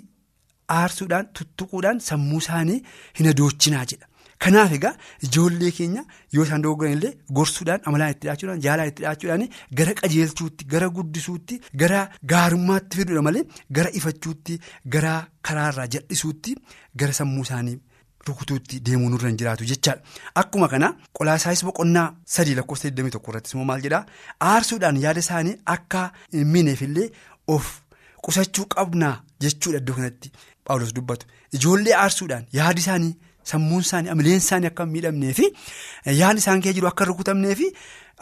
aarsuudhaan 0.76 1.26
tuttuquudhaan 1.38 2.00
sammuu 2.10 2.38
isaanii 2.44 2.78
hin 3.18 3.28
adoochinaa 3.32 3.84
jedha. 3.92 4.06
Kanaaf 4.44 4.72
egaa 4.72 4.94
ijoollee 5.26 5.70
keenya 5.78 6.02
yoo 6.34 6.44
isaan 6.46 6.62
dogoggoran 6.64 6.94
illee 6.96 7.12
gorsuudhaan 7.38 7.80
amalaan 7.90 8.10
itti 8.14 8.24
dhiyaachuudhaan 8.26 8.62
jaalaan 8.66 8.88
itti 8.90 9.02
dhiyaachuudhaan 9.02 9.44
gara 9.80 9.94
qajeelchuutti 10.00 10.64
gara 10.74 10.88
guddisuutti 10.98 11.58
gara 11.82 11.98
gaarummaatti 12.32 12.96
fiduudha 13.02 13.22
malee 13.26 13.44
gara 13.78 13.90
ifachuutti 14.00 14.58
gara 14.96 15.12
karaarraa 15.50 15.86
jal'isuutti 15.96 16.56
gara 17.04 17.12
sammuu 17.20 17.42
isaanii 17.48 17.76
rukutuutti 18.30 18.80
deemuu 18.86 19.10
nurra 19.10 19.28
hin 19.28 19.36
jiraatu 19.44 19.64
jechaadha. 19.68 20.02
Akkuma 20.40 20.68
kana 20.72 20.88
qolaasaayis 21.18 21.64
boqonnaa 21.68 22.08
sadii 22.38 22.54
lakkoofsa 22.58 22.88
21 22.88 23.28
irrattis 23.30 23.54
immoo 23.54 23.64
maal 23.70 23.82
jedhaa 23.86 24.04
aarsuudhaan 24.50 24.96
yaada 25.06 25.20
isaanii 25.28 25.56
akka 25.76 26.10
hin 26.34 26.46
miineefillee 26.56 27.08
of 27.54 27.70
qusachuu 28.26 28.66
qabnaa 28.76 29.16
jechuudha 29.46 29.78
iddoo 29.84 29.94
kanatti 30.02 30.32
Paawulos 30.64 30.94
dubbatu 30.98 31.26
ijoollee 31.58 31.94
aarsuudhaan 32.04 32.46
yaadi 32.60 32.80
isaanii. 32.88 33.16
Sammuun 33.52 33.84
isaanii 33.86 34.12
amileen 34.14 34.42
isaanii 34.44 34.70
akka 34.72 34.84
hin 34.86 34.92
miidhamnee 34.96 35.32
fi 35.40 35.46
yaadni 36.20 36.42
isaan 36.44 36.60
keessa 36.66 36.78
jiru 36.80 36.90
akka 36.92 37.08
rukutamnee 37.12 37.54
fi 37.62 37.68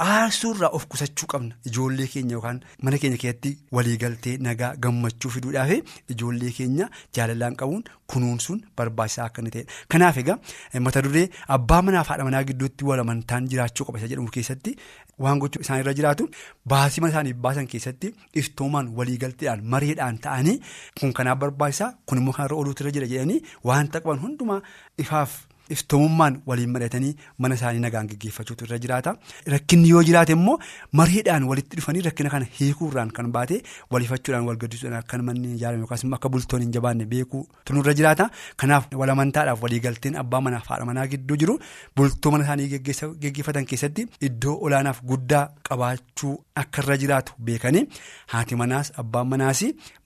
aarsuurraa 0.07 0.71
of 0.77 0.85
qusachuu 0.93 1.27
qabna 1.33 1.55
ijoollee 1.71 2.07
keenya 2.13 2.35
yookaan 2.37 2.61
mana 2.83 2.99
keenya 3.03 3.19
keessatti 3.23 3.51
waliigaltee 3.77 4.35
nagaa 4.47 4.71
gammachuu 4.85 5.31
fiduudhaaf 5.37 5.73
ijoollee 6.15 6.53
keenya 6.59 6.87
jaalalaan 7.19 7.57
qabuun 7.63 7.83
kunuunsuun 8.13 8.61
barbaachisaa 8.77 9.25
akka 9.29 9.41
inni 9.43 9.51
ta'edha. 9.57 9.73
Kanaaf 9.93 10.17
egaa 10.23 10.39
mata 10.87 11.03
duree 11.07 11.27
abbaa 11.57 11.81
manaa 11.89 12.05
fi 12.05 12.11
haadha 12.13 12.25
manaa 12.29 12.45
gidduutti 12.51 12.85
wal 12.91 13.01
amantaan 13.05 13.49
jiraachuu 13.55 13.87
qaba 13.89 13.99
isa 14.03 14.09
jedhamu 14.13 14.31
keessatti 14.39 14.77
waan 15.25 15.39
gochuu 15.43 15.63
isaan 15.67 15.81
irra 15.83 15.95
jiraatu 15.99 16.29
baasii 16.75 17.01
mana 17.05 17.13
isaaniif 17.15 17.37
baasan 17.49 17.67
keessatti 17.75 18.15
iftoomaan 18.43 18.95
waliigalteedhaan 19.01 19.65
mareedhaan 19.75 20.19
ta'anii 20.29 20.57
kun 21.01 21.13
kanaaf 21.21 21.39
barbaachisaa 21.45 21.91
kun 22.07 22.19
immoo 22.23 22.33
kanarra 22.39 22.57
ooluutu 22.63 22.83
irra 22.87 22.93
jira 22.99 23.07
jedhanii 23.15 23.43
waanta 23.71 24.01
qaban 24.05 24.23
hundumaa 24.25 24.63
ifaaf. 25.05 25.33
Iftoomummaan 25.77 26.41
waliin 26.51 26.71
mari'atanii 26.75 27.13
mana 27.45 27.55
isaanii 27.59 27.81
nagaan 27.85 28.09
gaggeeffachuutu 28.13 28.65
irra 28.69 28.79
jiraata 28.85 29.15
rakkinni 29.55 29.89
yoo 29.95 30.03
jiraate 30.09 30.33
immoo 30.39 30.57
mareedhaan 31.01 31.45
walitti 31.51 31.77
dhufanii 31.81 32.01
rakkina 32.09 32.31
kana 32.35 32.47
hiikuurraan 32.61 33.11
kan 33.19 33.31
baate 33.37 33.61
waliifachuudhaan 33.97 34.47
wal 34.51 34.57
gaddisuudhaan 34.65 34.99
akka 35.03 35.19
manni 35.31 35.55
ijaarame 35.59 35.81
yookaas 35.85 36.05
immoo 36.09 36.17
akka 36.21 36.29
bultoon 36.37 36.63
hin 36.67 36.73
jabaanne 36.79 37.07
beekuutu 37.15 37.75
nurra 37.79 37.95
jiraata 38.01 38.29
kanaaf 38.65 38.89
walamantaadhaaf 39.03 39.63
waliigalteen 39.67 40.17
abbaa 40.25 40.41
manaa 40.49 40.61
fi 40.67 40.73
haadha 40.75 40.85
manaa 40.93 41.07
gidduu 41.15 41.37
jiru 41.45 41.59
bultoo 41.97 42.31
mana 42.37 42.45
isaanii 42.49 42.69
gaggeeffatan 43.25 43.67
keessatti 43.75 44.07
iddoo 44.31 44.57
olaanaaf 44.69 45.03
guddaa 45.13 45.45
qabaachuu 45.71 46.35
akka 46.65 46.83
irra 46.85 46.97
jiraatu 47.05 47.33
beekanii 47.51 47.85
haati 48.35 48.57
manaas 48.63 48.93
abbaan 49.05 49.29
manaas 49.35 49.65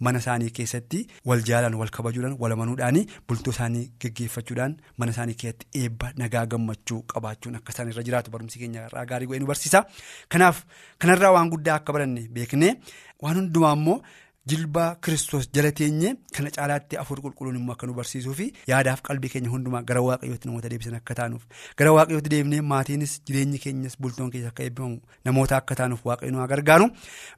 mana 0.09 0.19
isaanii 0.25 0.51
keessatti 0.61 1.07
wal 1.33 1.43
jaalaan 1.51 1.75
wal 1.83 1.91
kabajuudhaan 1.99 2.37
wal 2.45 2.53
amanuudhaan 2.59 3.01
bultoo 3.29 3.53
isaanii 3.57 3.85
gaggeeffachuudhaan 4.05 4.77
mana 4.99 5.11
isaanii 5.17 5.35
keessatti. 5.35 5.52
Eebba 5.83 6.13
nagaa 6.17 6.47
gammachuu 6.47 7.03
qabaachuun 7.13 7.57
akka 7.61 7.73
isaan 7.73 7.89
irra 7.93 8.03
jiraatu 8.09 8.31
barumsi 8.31 8.59
keenya 8.59 8.87
irraa 8.89 9.05
gaarii 9.11 9.27
go'ee 9.31 9.41
nu 9.41 9.47
barsiisa. 9.53 9.85
Kanaaf 10.29 10.65
kanarraa 10.99 11.33
waan 11.37 11.51
guddaa 11.55 11.75
akka 11.81 11.93
baranne 11.93 12.29
beeknee 12.35 12.75
waan 13.23 13.37
hundumaa 13.41 13.73
immoo 13.79 14.03
jilbaa 14.51 14.97
kiristoos 15.05 15.45
jala 15.55 15.71
teenye 15.79 16.17
kana 16.37 16.51
caalaatti 16.55 16.97
afur 17.03 17.21
qulqulluun 17.25 17.57
immoo 17.61 17.75
akka 17.77 17.87
nu 17.87 17.95
barsiisuu 17.99 18.35
fi 18.39 18.47
yaadaaf 18.71 19.03
qalbii 19.09 19.31
keenya 19.35 19.51
hundumaa 19.53 19.83
gara 19.91 20.03
waaqayyootti 20.07 20.49
namoota 20.49 20.69
deebisan 20.73 20.97
akka 20.99 21.15
taanuuf. 21.21 21.45
Gara 21.79 21.93
waaqayyootti 21.97 22.31
deebinee 22.35 22.61
maatiinis 22.73 23.21
jireenyi 23.27 23.59
keenyas 23.65 23.95
bultoon 24.01 24.31
keessa 24.33 24.49
akka 24.55 24.63
eebbifamu 24.67 24.99
namoota 25.25 25.57
akka 25.63 25.75
taanuuf 25.83 26.03
waaqayyo 26.11 26.33
nu 26.35 26.47
gargaaru 26.55 26.91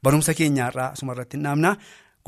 barumsa 0.02 0.34
keenya 0.34 0.70
irraa 0.72 0.88
asuma 0.96 1.12
irratti 1.12 1.36
hin 1.36 1.44
dhaabna. 1.48 1.76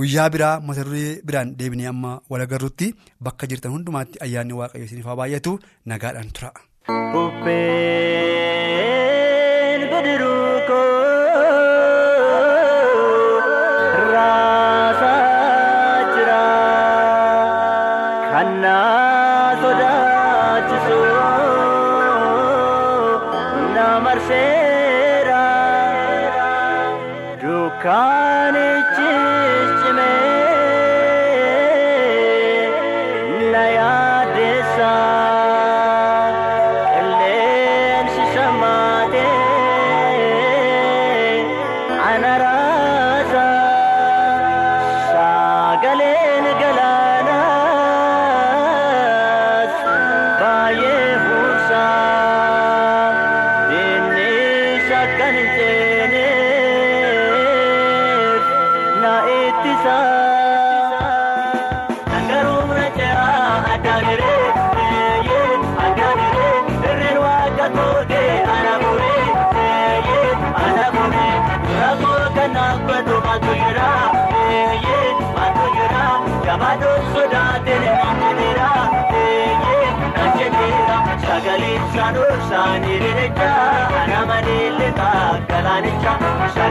Guyyaa 0.00 0.24
biraa 0.34 0.54
mata 0.70 0.84
duree 0.88 1.20
biraan 1.30 1.52
deebinee 1.60 1.88
amma 1.92 2.10
wal 2.34 2.44
agarruutti 2.46 2.88
bakka 3.28 3.50
jirtan 3.52 3.74
hundumaatti 3.76 4.22
ayyaanni 4.28 4.58
waaqayyo 4.62 4.88
isiniif 4.90 5.10
haa 5.12 5.18
baay'atu 5.22 5.56
nagaadhaan 5.94 6.32
tura. 6.40 6.52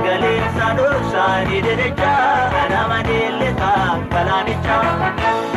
Sagalee 0.06 0.50
saanuu 0.58 1.12
saanii 1.12 1.62
deddeecha 1.68 2.12
anama 2.64 3.00
deelleeta 3.10 3.72
galaanicha. 4.14 5.55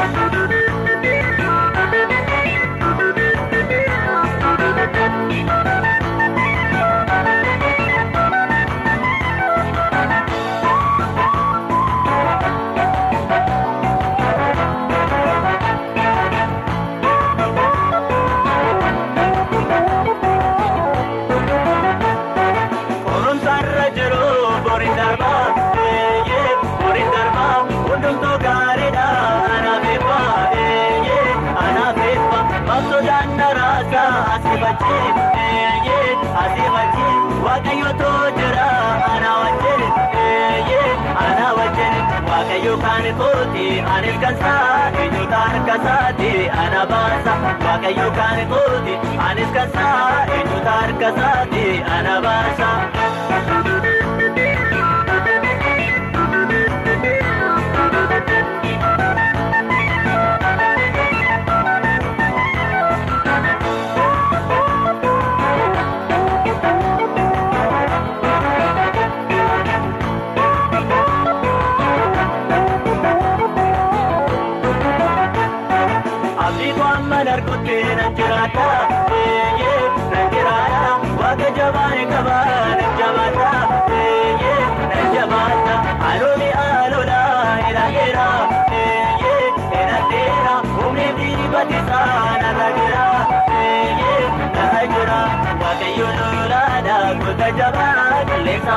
Waaqayyoon 43.08 43.16
kooti 43.18 43.80
anis 43.80 44.16
kansaa 44.22 44.90
eenyuuta 45.02 45.36
harka 45.36 45.74
isaati 45.80 46.32
ana 46.64 46.82
baasa. 46.90 47.32
Waaqayyoon 47.64 48.48
kooti 48.52 48.94
anis 49.28 49.50
kansaa 49.56 50.26
eenyuuta 50.36 50.70
harka 50.80 51.08
isaati 51.14 51.64
ana 51.96 52.20
baasa. 52.26 53.97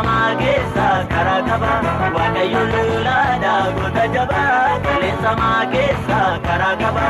Samaa 0.02 0.36
keessa 0.38 0.86
karaa 1.12 1.42
qaba 1.50 1.74
waaqayyoon 2.16 2.72
lolaadha 2.86 3.52
goota 3.78 4.06
jabaa 4.16 4.80
qilleensa 4.88 5.36
maa 5.42 5.62
keessa 5.76 6.20
karaa 6.48 6.74
qaba. 6.82 7.06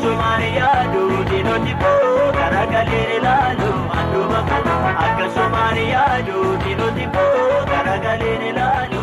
Akkasumaan 0.00 0.42
yaadu 0.56 1.00
diinoti 1.30 1.72
koo 1.80 2.32
garagalee 2.36 3.16
ilaalu 3.16 3.68
handhuura 3.96 4.40
koo 4.50 4.78
akkasumaan 5.06 5.78
yaadu 5.92 6.38
diinoti 6.64 7.04
koo 7.16 7.60
garagalee 7.72 8.36
ilaalu 8.50 9.02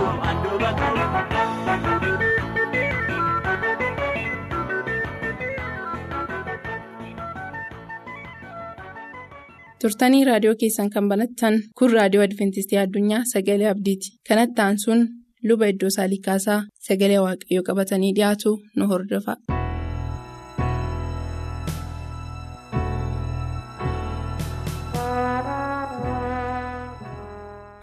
turtanii 9.81 10.23
raadiyoo 10.29 10.55
keessan 10.61 10.89
kan 10.95 11.09
banattan 11.11 11.57
kun 11.81 11.93
raadiyoo 11.97 12.23
adventistii 12.27 12.79
addunyaa 12.83 13.21
sagalee 13.33 13.69
abdiiti. 13.73 14.13
Kanattaan 14.29 14.79
sun 14.85 15.05
luba 15.49 15.69
iddoo 15.73 15.91
saalikaasaa 15.97 16.59
sagalee 16.89 17.21
waaqayyoo 17.27 17.67
qabatanii 17.69 18.13
dhiyaatu 18.19 18.57
nu 18.75 18.87
hordofa. 18.93 19.37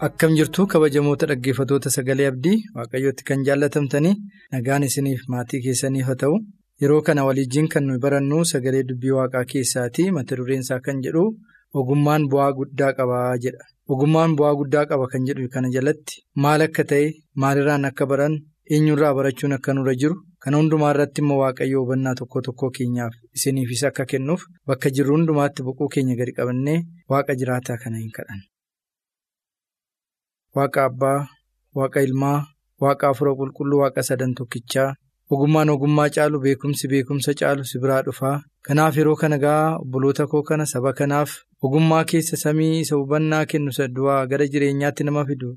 Akkam 0.05 0.33
jirtu 0.37 0.65
kabajamoota 0.71 1.27
dhaggeeffatoota 1.31 1.89
sagalee 1.95 2.27
abdii 2.31 2.55
waaqayyootti 2.77 3.23
kan 3.29 3.43
jaallatamtanii 3.47 4.13
nagaan 4.55 4.83
isiniif 4.87 5.21
maatii 5.33 5.61
keessaniif 5.65 6.07
haa 6.09 6.17
ta'u 6.23 6.35
yeroo 6.83 7.01
kana 7.09 7.25
waliijjiin 7.27 7.69
kan 7.75 7.85
nuyi 7.89 8.01
barannu 8.05 8.39
sagalee 8.51 8.83
dubbii 8.89 9.13
waaqaa 9.17 9.43
keessaati 9.51 10.07
mata 10.17 10.37
dureen 10.41 10.65
isaa 10.65 10.79
kan 10.87 10.99
jedhu 11.05 11.23
ogummaan 11.81 12.27
bu'aa 12.33 12.51
guddaa 12.59 12.91
qaba 12.99 13.19
jedha. 13.45 13.63
Ogummaan 13.93 14.35
bu'aa 14.39 14.53
guddaa 14.61 14.85
qaba 14.91 15.07
kan 15.13 15.25
jedhu 15.29 15.47
kana 15.55 15.71
jalatti 15.75 16.21
maal 16.45 16.61
akka 16.67 16.83
ta'e 16.91 17.07
maalirraan 17.43 17.89
akka 17.91 18.05
baran 18.13 18.35
eenyurraa 18.77 19.13
barachuun 19.19 19.57
akka 19.59 19.73
nurra 19.77 19.93
jiru 20.03 20.15
kana 20.45 20.57
hundumaa 20.61 20.91
irratti 20.95 21.21
immoo 21.25 21.39
waaqayyo 21.43 21.83
hubannaa 21.85 22.15
tokko 22.21 22.41
tokko 22.49 22.69
keenyaaf 22.79 23.13
isiniifis 23.39 23.83
akka 23.91 24.05
kennuuf 24.13 24.41
bakka 24.71 24.93
jirru 24.99 25.17
hundumaatti 25.17 25.67
boqoo 25.69 25.87
keenya 25.95 26.15
gadi 26.21 26.33
qabannee 26.41 26.79
waaqa 27.13 27.37
jiraataa 27.41 27.77
kana 27.85 27.97
hin 28.03 28.11
kadhan. 28.19 28.41
Waaqa 30.55 30.83
Abbaa, 30.89 31.27
Waaqa 31.75 32.01
Ilmaa, 32.07 32.45
Waaqa 32.81 33.09
Afura 33.09 33.31
Qulqulluu, 33.35 33.79
Waaqa 33.83 34.03
Sadan 34.03 34.33
Tokkichaa, 34.35 34.95
ogummaan 35.31 35.69
ogummaa 35.69 36.09
caalu, 36.15 36.39
beekumsi 36.43 36.87
beekumsa 36.87 37.33
caalu 37.39 37.63
si 37.65 37.79
biraa 37.79 38.01
dhufaa. 38.05 38.41
Kanaaf 38.65 38.97
yeroo 38.97 39.15
kana 39.15 39.37
gaa 39.37 39.77
obboloota 39.81 40.27
koo 40.27 40.43
kana 40.43 40.65
saba 40.65 40.93
kanaaf 40.93 41.31
ogummaa 41.61 42.03
keessa 42.11 42.37
samii 42.37 42.79
isa 42.83 42.95
hubannaa 42.95 43.45
kennu 43.45 43.69
isa 43.75 43.87
du'aa 43.95 44.25
gara 44.31 44.47
jireenyaatti 44.53 45.03
nama 45.03 45.25
fidu, 45.25 45.49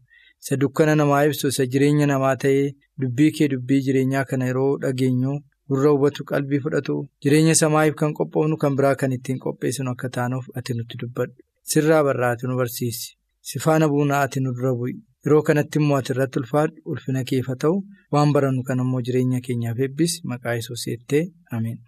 isa 0.43 0.57
dukkana 0.57 0.95
namaa 0.97 1.25
ibsu, 1.29 1.49
isa 1.49 1.67
jireenya 1.67 2.07
namaa 2.07 2.37
ta'ee 2.43 2.73
dubbii 3.01 3.31
kee 3.39 3.49
dubbii 3.53 3.81
jireenyaa 3.87 4.25
kana 4.25 4.47
yeroo 4.51 4.79
dhageenyu 4.83 5.39
gurra 5.69 5.91
hubatu 5.95 6.25
qalbii 6.31 6.61
fudhatu 6.65 6.97
jireenya 7.23 7.55
samaa'iif 7.63 7.95
kan 8.01 8.13
qophoofnu 8.19 8.57
kan 8.63 8.77
biraa 8.77 8.95
kan 9.01 9.13
ittiin 9.17 9.39
qopheessinu 9.45 9.91
akka 9.95 10.09
taanuuf 10.17 10.47
ati 10.57 10.75
nutti 10.75 10.97
dubbadhu. 11.01 11.35
Sirraa 11.71 12.03
barraati 12.05 12.47
nu 12.49 12.57
barsiisi. 12.61 13.18
Si 13.49 13.59
faana 13.65 13.87
buunaa 13.93 14.23
ati 14.27 14.41
nu 14.41 14.51
dura 14.57 14.73
bu'i. 14.79 14.95
Yeroo 15.25 15.43
kanatti 15.49 15.79
immoo 15.81 15.97
ati 16.01 16.13
irratti 16.15 16.39
ulfaadhu 16.41 16.77
ulfina 16.93 17.23
keef 17.29 17.47
haa 17.51 17.61
ta'u 17.63 17.77
waan 18.15 18.33
barannu 18.35 18.63
kan 18.69 18.81
immoo 18.85 19.01
jireenya 19.07 19.41
keenyaaf 19.47 19.79
eebbisi 19.87 20.19
maqaa 20.31 20.55
Yesuus 20.59 20.83
jettee 20.91 21.23
ameen. 21.57 21.79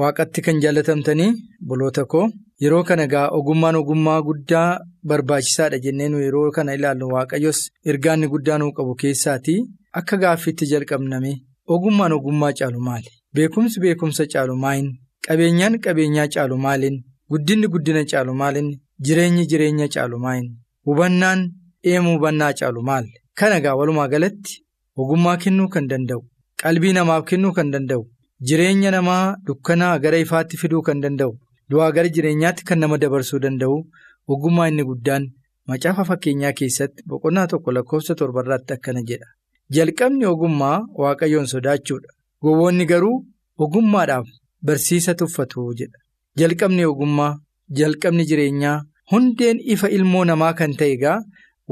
Waaqatti 0.00 0.40
kan 0.46 0.60
jaallatamtanii 0.62 1.30
boloota 1.68 2.04
koo 2.12 2.26
yeroo 2.62 2.82
kana 2.88 3.06
gaa 3.12 3.28
ogummaan 3.38 3.76
ogummaa 3.80 4.20
guddaa 4.28 4.68
barbaachisaadha 5.08 5.78
jennee 5.84 6.08
nu 6.12 6.18
yeroo 6.26 6.50
kana 6.56 6.74
ilaallu 6.78 7.06
waaqayyos 7.14 7.60
ergaa 7.90 8.14
inni 8.18 8.28
guddaa 8.34 8.58
nuu 8.62 8.72
qabu 8.78 8.94
keessaatii 9.02 9.58
akka 10.00 10.16
gaaffiitti 10.24 10.70
jalqabname 10.72 11.32
ogummaan 11.74 12.12
ogummaa 12.18 12.52
caalu 12.58 12.80
maali? 12.88 13.10
Beekumsi 13.34 13.80
beekumsa 13.84 14.26
caalu 14.32 14.56
maaliin? 14.64 14.90
Qabeenyaan 15.26 15.78
qabeenyaa 15.84 16.28
caalu 16.34 16.56
maaliin? 16.66 16.96
Guddinni 17.30 17.66
guddina 17.74 18.02
caalu 18.10 18.34
maaliin? 18.42 18.68
Jireenyi 19.00 19.46
jireenya 19.46 19.88
caalu 19.88 20.18
maaliin? 20.18 20.54
Hubannaan 20.86 21.50
eemu 21.82 22.12
hubannaa 22.16 22.52
caalu 22.54 22.82
maali? 22.82 23.10
Kana 23.34 23.60
gaa 23.60 23.74
walumaa 23.74 24.08
galatti 24.08 24.62
ogummaa 24.96 25.36
kennuu 25.36 25.68
kan 25.68 25.88
danda'u, 25.90 26.22
qalbii 26.62 26.92
namaaf 26.94 27.24
kennuu 27.26 27.52
kan 27.52 27.70
danda'u, 27.72 28.04
jireenya 28.46 28.90
namaa 28.94 29.34
dukkanaa 29.46 29.98
gara 29.98 30.18
ifaatti 30.24 30.56
fiduu 30.56 30.82
kan 30.86 31.00
danda'u, 31.02 31.32
du'aa 31.70 31.90
gara 31.96 32.08
jireenyaatti 32.08 32.64
kan 32.68 32.78
nama 32.78 32.98
dabarsuu 32.98 33.40
danda'u, 33.42 33.80
ogummaa 34.28 34.68
inni 34.70 34.84
guddaan 34.90 35.26
macaafa 35.66 36.04
fakkeenyaa 36.10 36.52
keessatti 36.60 37.02
boqonnaa 37.08 37.46
tokko 37.50 37.72
lakkoofsa 37.74 38.14
torbarraatti 38.14 38.72
akkana 38.76 39.02
jedha. 39.08 39.26
Jalqabni 39.74 40.26
ogummaa 40.26 40.78
waaqayyoon 41.02 41.46
sodaachuudha. 41.54 42.08
Gowwoonni 42.42 42.86
garuu 42.86 43.24
ogummaadhaaf 43.58 44.28
barsiisa 44.62 45.14
tuffatu 45.14 45.72
jedha. 45.78 45.98
Jalqabni 46.38 46.84
ogummaa, 46.86 47.38
jalqabni 47.78 48.24
jireenyaa. 48.30 48.82
Hundeen 49.12 49.58
ifa 49.74 49.88
ilmoo 49.96 50.24
namaa 50.24 50.52
kan 50.58 50.72
ta'e 50.78 50.92
egaa 50.96 51.18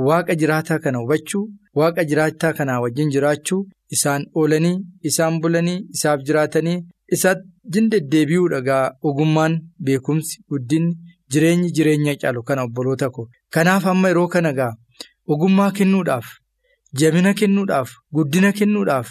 waaqa 0.07 0.35
jiraataa 0.40 0.78
kana 0.85 0.98
hubachuu 1.02 1.44
waaqa 1.78 2.05
jiraataa 2.11 2.52
kanaa 2.59 2.81
wajjin 2.85 3.11
jiraachuu 3.14 3.61
isaan 3.96 4.26
oolanii 4.40 4.74
isaan 5.11 5.40
bulanii 5.42 5.78
isaaf 5.96 6.20
jiraatanii 6.26 6.76
isaatti 7.16 7.81
deddeebi'uudha 7.92 8.59
egaa 8.64 8.85
ogummaan 9.11 9.55
beekumsi 9.87 10.42
guddinni 10.50 10.94
jireenyi 11.33 11.70
jireenya 11.76 12.14
caalu 12.22 12.42
kana 12.48 12.62
obboloota 12.68 13.11
ko 13.16 13.22
kanaaf 13.55 13.87
amma 13.92 14.09
yeroo 14.12 14.28
kana 14.35 14.50
egaa 14.57 14.72
ogummaa 15.33 15.70
kennuudhaaf 15.78 16.26
jabina 17.00 17.35
kennuudhaaf 17.40 17.90
guddina 18.16 18.52
kennuudhaaf 18.59 19.09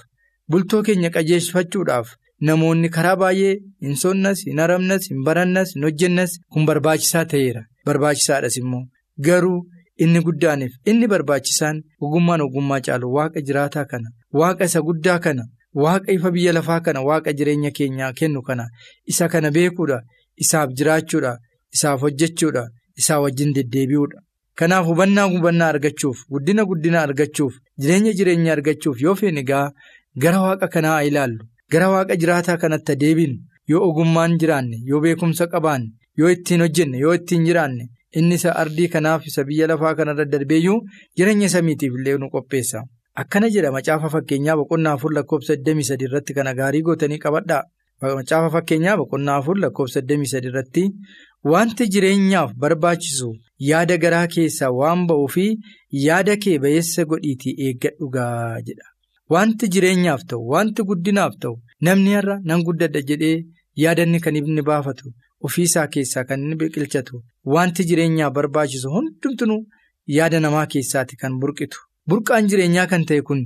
bultoo 0.51 0.83
keenya 0.87 1.09
qajeelfachuudhaaf. 1.15 2.07
Namoonni 2.47 2.89
karaa 2.95 3.15
baay'ee 3.21 3.53
hin 3.85 3.95
sonnas 4.03 4.39
hin 4.47 4.59
haramnas 4.63 5.07
hin 5.11 5.23
barannas 5.27 5.73
hin 5.75 5.83
hojjennas 5.87 6.31
kun 6.53 6.65
barbaachisaa 6.69 7.25
ta'eera. 7.33 7.61
Barbaachisaadhas 7.85 8.57
immoo 8.61 8.83
garuu 9.27 9.59
inni 10.05 10.21
guddaaniif 10.27 10.73
inni 10.93 11.07
barbaachisaan 11.13 11.81
ogummaan 12.07 12.41
ogummaa 12.47 12.79
caalu 12.87 13.11
waaqa 13.17 13.41
jiraataa 13.49 13.85
kana 13.91 14.09
waaqa 14.41 14.65
isa 14.71 14.81
guddaa 14.87 15.19
kana 15.25 15.43
waaqa 15.83 16.11
ifa 16.17 16.31
biyya 16.37 16.53
lafaa 16.57 16.79
kana 16.87 17.01
waaqa 17.09 17.33
jireenya 17.41 17.71
keenyaa 17.77 18.11
kennu 18.21 18.41
kana 18.49 18.65
isa 19.13 19.29
kana 19.35 19.51
beekuudha 19.57 19.99
isaaf 20.45 20.69
jiraachuudha 20.81 21.35
isaaf 21.77 22.01
hojjechuudha 22.07 22.63
isaa 23.03 23.19
wajjin 23.25 23.53
deddeebi'uudha. 23.57 24.19
Kanaaf 24.59 24.85
hubannaa 24.91 25.27
hubannaa 25.35 25.69
argachuuf 25.73 26.17
guddina 26.33 26.65
guddina 26.71 27.01
argachuuf 27.05 27.53
jireenya 27.81 28.13
jireenya 28.17 28.51
argachuuf 28.57 28.97
yoo 29.05 29.15
feene 29.21 29.43
gara 29.51 30.39
waaqa 30.47 30.67
kanaa 30.67 31.01
ilaallu. 31.09 31.43
Gara 31.71 31.89
waaqa 31.93 32.15
jiraataa 32.21 32.57
kanatti 32.61 32.95
deebinu 33.01 33.37
yoo 33.71 33.81
ogummaan 33.89 34.37
jiraanne 34.43 34.77
yoo 34.91 35.01
beekumsa 35.05 35.47
qabaanne 35.53 35.91
yoo 36.19 36.29
ittiin 36.35 36.61
hojjenne 36.65 36.97
yoo 37.03 37.13
ittiin 37.19 37.45
jiraanne 37.49 37.85
inni 38.21 38.35
isa 38.39 38.55
ardii 38.63 38.87
kanaaf 38.95 39.27
isa 39.31 39.43
biyya 39.49 39.67
lafaa 39.71 39.93
kanarra 39.99 40.25
darbeeyyuu 40.33 40.79
jireenya 41.17 41.49
samiitiif 41.55 41.93
illee 41.99 42.17
nu 42.23 42.29
qopheessa. 42.33 42.81
Akkana 43.21 43.49
jedha 43.53 43.71
macaafa 43.75 44.09
fakkeenyaa 44.15 44.57
boqonnaa 44.61 44.93
afur 44.97 45.11
lakkoofsa 45.17 45.55
23 45.69 46.05
irratti 46.09 46.33
kana 46.37 46.53
gaarii 46.59 46.81
gootanii 46.89 47.17
qabadhaa. 47.25 47.63
Macaafa 48.01 48.49
fakkeenyaa 48.55 48.97
boqonnaa 49.01 49.37
afur 49.41 49.57
lakkoofsa 49.63 50.01
23 50.11 50.47
irratti 50.51 50.83
wanti 51.53 51.87
jireenyaaf 51.95 52.53
barbaachisu 52.63 53.29
yaada 53.71 53.97
garaa 54.05 54.27
keessaa 54.35 54.71
waan 54.79 55.07
ba'uu 55.11 55.27
fi 55.35 55.45
yaada 56.05 56.35
kee 56.45 56.57
ba'eessa 56.65 57.05
godhiitii 57.13 57.55
eeggadhugaa 57.67 58.61
jedha. 58.69 58.90
Wanti 59.33 59.67
jireenyaaf 59.73 60.21
ta'u 60.29 60.43
wanti 60.53 60.83
guddinaaf 60.89 61.33
ta'u 61.43 61.55
namni 61.87 62.13
har'a 62.17 62.35
nan 62.49 62.63
guddadha 62.67 63.01
jedhee 63.09 63.37
yaadanni 63.83 64.19
kan 64.25 64.35
inni 64.39 64.63
baafatu 64.69 65.13
ofiisaa 65.49 65.87
keessaa 65.93 66.23
kan 66.29 66.43
inni 66.45 66.57
biqilchatu 66.61 67.21
wanti 67.55 67.85
jireenyaaf 67.91 68.33
barbaachisu 68.37 68.89
hundumtuu 68.95 69.59
yaada 70.17 70.39
namaa 70.45 70.65
keessaati 70.73 71.15
kan 71.21 71.39
burqitu. 71.41 71.77
Burqaan 72.09 72.47
jireenyaa 72.51 72.87
kan 72.91 73.05
ta'e 73.09 73.21
kun 73.27 73.41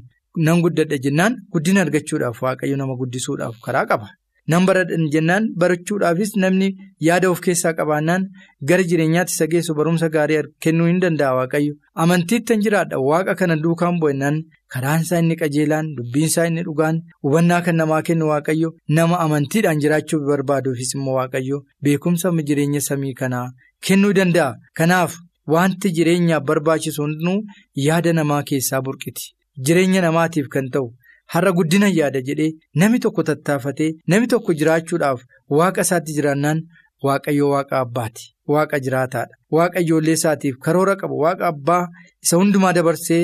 nan 0.47 0.61
guddadha 0.65 0.97
jennaan 1.05 1.33
guddina 1.53 1.81
argachuudhaaf 1.85 2.41
waaqayyo 2.45 2.77
nama 2.81 2.95
guddisuudhaaf 3.01 3.55
karaa 3.65 3.85
qaba. 3.91 4.07
Nan 4.47 4.65
baradhan 4.67 5.05
jennaan 5.13 5.45
barachuudhaafis 5.61 6.31
namni 6.41 6.67
yaada 7.07 7.29
of 7.33 7.39
keessaa 7.45 7.73
qabaannaan 7.79 8.27
gara 8.69 8.83
jireenyaatti 8.91 9.33
isa 9.35 9.47
geessu 9.53 9.73
barumsa 9.79 10.09
gaarii 10.15 10.41
kennuu 10.63 10.87
hin 10.89 10.99
danda'a 11.03 11.33
waaqayyo. 11.39 11.73
Amantiitti 12.03 12.45
kan 12.53 12.61
jiraadha 12.65 12.99
waaqa 13.09 13.35
kana 13.39 13.55
duukaan 13.63 13.97
bu'annaan 14.01 14.37
karaan 14.73 15.01
isaa 15.05 15.19
inni 15.23 15.35
qajeelaan 15.41 15.89
dubbiin 15.97 16.27
isaa 16.31 16.45
inni 16.49 16.63
dhugaan 16.67 17.01
hubannaa 17.23 17.61
kan 17.67 17.75
namaa 17.81 18.01
kennu 18.09 18.27
waaqayyo 18.31 18.69
nama 18.97 19.19
amantiidhaan 19.25 19.81
jiraachuu 19.85 20.19
barbaaduufis 20.27 20.93
immoo 20.97 21.15
waaqayyo 21.19 21.63
beekumsa 21.83 22.29
jireenya 22.49 22.81
samii 22.89 23.13
kanaa 23.21 23.47
kennuu 23.87 24.13
danda'a. 24.19 24.53
Kanaaf 24.77 25.17
wanti 25.55 25.91
jireenyaaf 25.97 26.43
barbaachisu 26.51 27.01
hundinuu 27.01 27.39
yaada 27.87 28.13
namaa 28.19 28.43
keessaa 28.51 28.81
burqiti. 28.85 29.25
Jireenya 29.65 30.01
namaatiif 30.05 30.47
kan 30.53 30.69
ta'u 30.69 30.87
har'a 31.33 31.51
guddina 31.57 31.87
yaada 31.99 32.21
jedhee 32.27 32.51
namni 32.81 32.99
tokko 33.05 33.23
tattaafatee 33.29 33.91
namni 34.13 34.27
tokko 34.33 34.53
jiraachuudhaaf 34.59 35.21
waaqa 35.59 35.81
isaatti 35.87 36.13
jiraannaan 36.17 36.61
waaqayyo 37.05 37.49
waaqa 37.55 37.79
abbaati. 37.85 38.23
Waaqa 38.53 38.77
jiraataadha. 38.85 39.33
Waaqa 39.55 39.79
ijoollee 39.83 40.13
isaatiif 40.19 40.55
karoora 40.65 40.95
qaba. 41.01 41.15
Waaqa 41.25 41.47
abbaa 41.53 41.83
isa 42.23 42.37
hundumaa 42.39 42.73
dabarsee 42.77 43.23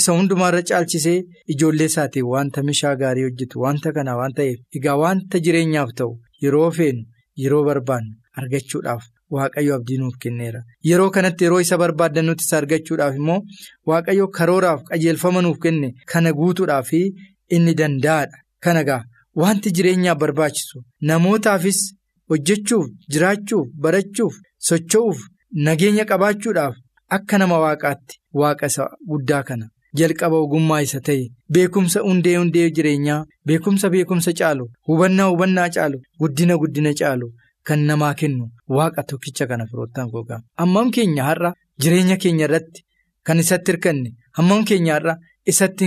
isa 0.00 0.12
hundumaarra 0.16 0.62
caalchisee 0.68 1.18
ijoollee 1.54 1.88
isaatiif 1.92 2.24
wanta 2.34 2.62
mishaa 2.68 2.94
gaarii 3.02 3.24
hojjetu 3.28 3.60
wanta 3.64 3.92
kana 3.96 4.16
waan 4.20 4.32
ta'eef 4.38 4.58
egaa 4.78 4.96
wanta 5.04 5.38
jireenyaaf 5.46 5.90
ta'u 5.98 6.12
yeroo 6.44 6.70
feenu 6.78 7.02
yeroo 7.42 7.64
barbaannu 7.68 8.14
argachuudhaaf 8.40 9.02
waaqayyo 9.36 9.74
abdii 9.78 9.98
nuuf 10.02 10.16
kenneera. 10.22 10.60
Yeroo 10.90 11.10
kanatti 11.16 11.44
yeroo 11.44 11.60
isa 11.66 11.78
barbaaddan 11.82 12.26
nuti 12.30 12.44
isa 12.46 12.56
argachuudhaaf 12.62 13.14
immoo 13.20 13.40
waaqayyo 13.90 14.26
karooraaf 14.38 14.80
qajeelfama 14.90 15.42
nuuf 15.46 15.58
kenne 15.66 15.92
kana 16.12 16.32
guutuudhaaf 16.40 16.90
inni 17.56 17.74
danda'aadha. 17.80 18.36
Kana 18.64 18.80
egaa 18.84 19.02
wanti 19.42 19.70
jireenyaaf 19.76 20.18
barbaachisu 20.22 20.78
namootaafis 21.08 21.78
hojjechuuf 22.30 22.86
jiraachuuf 23.12 23.66
barachuuf 23.84 24.34
socho'uuf 24.68 25.18
nageenya 25.66 26.04
qabaachuudhaaf 26.10 26.74
akka 27.16 27.38
nama 27.42 27.56
waaqaatti 27.64 28.14
waaqa 28.40 28.66
isa 28.72 28.84
guddaa 29.10 29.42
kana 29.48 29.66
jalqaba 30.00 30.36
ogummaa 30.44 30.80
isa 30.86 31.00
ta'e 31.08 31.24
beekumsa 31.54 32.00
hundee 32.08 32.36
hundee 32.40 32.68
jireenyaa 32.76 33.18
beekumsa 33.46 33.90
beekumsa 33.94 34.30
caalu 34.40 34.64
hubannaa 34.88 35.28
hubannaa 35.32 35.68
caalu 35.76 35.98
guddina 36.20 36.54
guddina 36.62 36.92
caalu 37.00 37.26
kan 37.68 37.80
namaa 37.90 38.14
kennu 38.20 38.44
waaqa 38.76 39.02
tokkicha 39.10 39.46
kana 39.50 39.64
firoottan 39.70 40.08
gogaa 40.14 40.40
hammam 40.60 40.88
keenya 40.96 41.22
har'a 41.28 41.50
jireenya 41.82 42.16
keenya 42.22 42.44
irratti 42.48 42.80
kan 43.26 43.38
isatti 43.44 43.70
hirkanne 43.72 44.10
hammam 44.38 44.62
keenya 44.70 44.92
har'a 44.96 45.14
isatti 45.52 45.86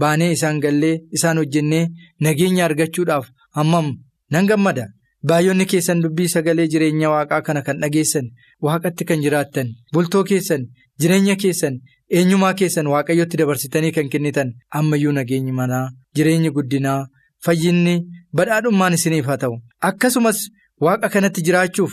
baanee 0.00 0.30
isaan 0.36 0.60
gallee 0.64 0.96
isaan 1.16 1.38
hojjennee 1.42 1.84
nageenya 2.20 2.64
argachuudhaaf 2.68 3.26
hammam 3.56 3.88
nan 4.30 4.46
gammada. 4.50 4.86
Baay'oonni 5.28 5.66
keessan 5.70 6.00
dubbii 6.02 6.28
sagalee 6.34 6.66
jireenya 6.72 7.10
waaqaa 7.14 7.42
kana 7.46 7.62
kan 7.66 7.78
dhageessan 7.82 8.26
waaqatti 8.66 9.04
kan 9.08 9.20
jiraattan 9.24 9.68
bultoo 9.94 10.22
keessan 10.30 10.62
jireenya 11.00 11.36
keessan 11.42 11.74
eenyumaa 12.18 12.54
keessan 12.60 12.86
waaqayyotti 12.92 13.36
dabarsitanii 13.40 13.92
kan 13.96 14.08
kennitan 14.12 14.50
ammayyuu 14.78 15.12
nageenyi 15.18 15.52
manaa 15.58 15.84
jireenyi 16.16 16.50
guddinaa 16.56 17.06
fayyinni 17.44 17.94
badhaadhummaan 18.36 18.94
isiniif 18.98 19.26
haa 19.30 19.36
ta'u 19.44 19.54
akkasumas 19.90 20.38
waaqa 20.86 21.08
kanatti 21.14 21.40
jiraachuuf 21.46 21.92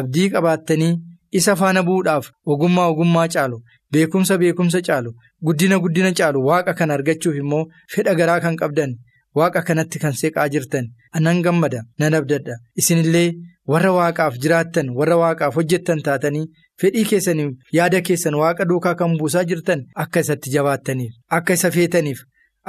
abdii 0.00 0.28
qabaattanii 0.34 0.92
isa 1.38 1.56
faana 1.60 1.82
bu'uudhaaf 1.88 2.26
ogummaa 2.54 2.88
ogummaa 2.92 3.28
caalu 3.36 3.62
beekumsa 3.94 4.38
beekumsa 4.42 4.80
caalu 4.88 5.10
guddina 5.46 5.78
guddina 5.84 6.10
caalu 6.18 6.38
waaqa 6.48 6.72
kana 6.78 6.94
argachuuf 6.98 7.36
immoo 7.42 7.64
fedha 7.94 8.14
garaa 8.20 8.40
kan 8.44 8.56
qabdan. 8.62 8.92
Waaqa 9.38 9.60
kanatti 9.68 9.98
kan 10.02 10.12
seeqaa 10.20 10.48
jirtan 10.54 10.84
anan 11.18 11.38
gammada 11.44 11.80
nan 12.00 12.14
abdadha 12.18 12.54
isinillee 12.80 13.28
warra 13.72 13.90
waaqaaf 13.96 14.34
jiraattan 14.42 14.86
warra 14.98 15.16
waaqaaf 15.22 15.54
hojjettan 15.58 16.02
taatanii 16.08 16.44
fedhii 16.80 17.04
keessaniif 17.10 17.50
yaada 17.78 18.00
keessan 18.08 18.34
waaqa 18.42 18.64
duukaa 18.70 18.94
kan 19.00 19.16
buusaa 19.22 19.42
jirtan 19.50 19.82
akka 20.04 20.20
isatti 20.26 20.52
jabaattaniif 20.54 21.12
akka 21.38 21.52
isa 21.58 21.70
feetaniif 21.76 22.20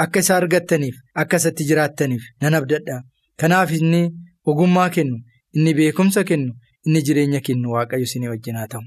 akka 0.05 0.19
isa 0.25 0.33
argattaniif 0.39 0.95
akka 1.23 1.38
isatti 1.43 1.63
jiraattaniif 1.69 2.23
nan 2.41 2.57
abdadha 2.61 2.97
kanaaf 3.43 3.69
inni 3.77 4.01
ogummaa 4.53 4.89
kennu 4.97 5.17
inni 5.57 5.73
beekumsa 5.81 6.23
kennu 6.31 6.51
inni 6.88 7.01
jireenya 7.07 7.41
kennu 7.47 7.67
waaqayyo 7.77 8.05
isinii 8.09 8.31
wajjin 8.33 8.57
haa 8.61 8.67
ta'u. 8.73 8.83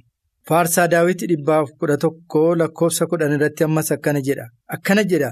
Faarsaa 0.48 0.86
daawwitii 0.92 1.26
dhibbaaf 1.30 1.70
kudha 1.80 1.96
tokkoo 2.04 2.54
lakkoofsa 2.60 3.06
kudhan 3.10 3.32
irratti 3.36 3.64
ammas 3.64 3.90
akkana 3.96 4.20
jedha. 4.28 4.46
Akkana 4.76 5.04
jedha. 5.10 5.30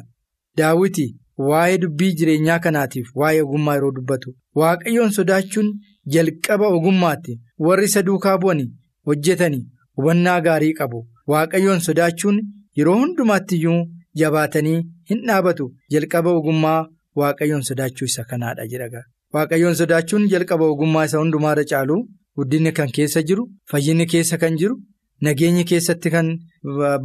Daawwitii. 0.58 1.14
Waa'ee 1.48 1.78
dubbii 1.82 2.12
jireenyaa 2.18 2.58
kanaatiif 2.64 3.08
waa'ee 3.20 3.40
ogummaa 3.46 3.74
yeroo 3.76 3.92
dubbatu. 3.96 4.34
Waaqayyoon 4.60 5.10
sodaachuun 5.18 5.68
jalqaba 6.14 6.68
ogummaatti 6.76 7.34
warri 7.66 7.84
isa 7.90 8.02
duukaa 8.06 8.36
bu'anii 8.44 8.68
hojjetanii 9.10 9.64
hubannaa 9.96 10.40
gaarii 10.46 10.72
qabu. 10.78 11.02
Waaqayyoon 11.32 11.80
sodaachuun 11.88 12.40
yeroo 12.80 12.96
hundumaatti 13.02 13.56
iyyuu 13.60 13.80
jabaatanii 14.22 14.78
hin 15.10 15.22
dhaabatu. 15.28 15.68
Jalqaba 15.92 16.30
ogummaa 16.40 16.80
waaqayyoon 17.20 17.62
sodaachuu 17.68 18.08
isa 18.12 18.24
kanaadha 18.30 18.66
jedha 18.72 19.02
waaqayyoon 19.34 19.74
sodaachuun 19.80 20.28
jalqaba 20.32 20.64
ogummaa 20.72 21.04
isa 21.10 21.18
hundumaarra 21.22 21.64
caalu 21.70 21.96
guddinni 22.38 22.72
kan 22.78 22.90
keessa 22.98 23.22
jiru 23.30 23.44
fayyinni 23.72 24.06
keessa 24.12 24.38
kan 24.42 24.56
jiru 24.62 24.76
nageenyi 25.24 25.64
keessatti 25.70 26.10
kan 26.14 26.28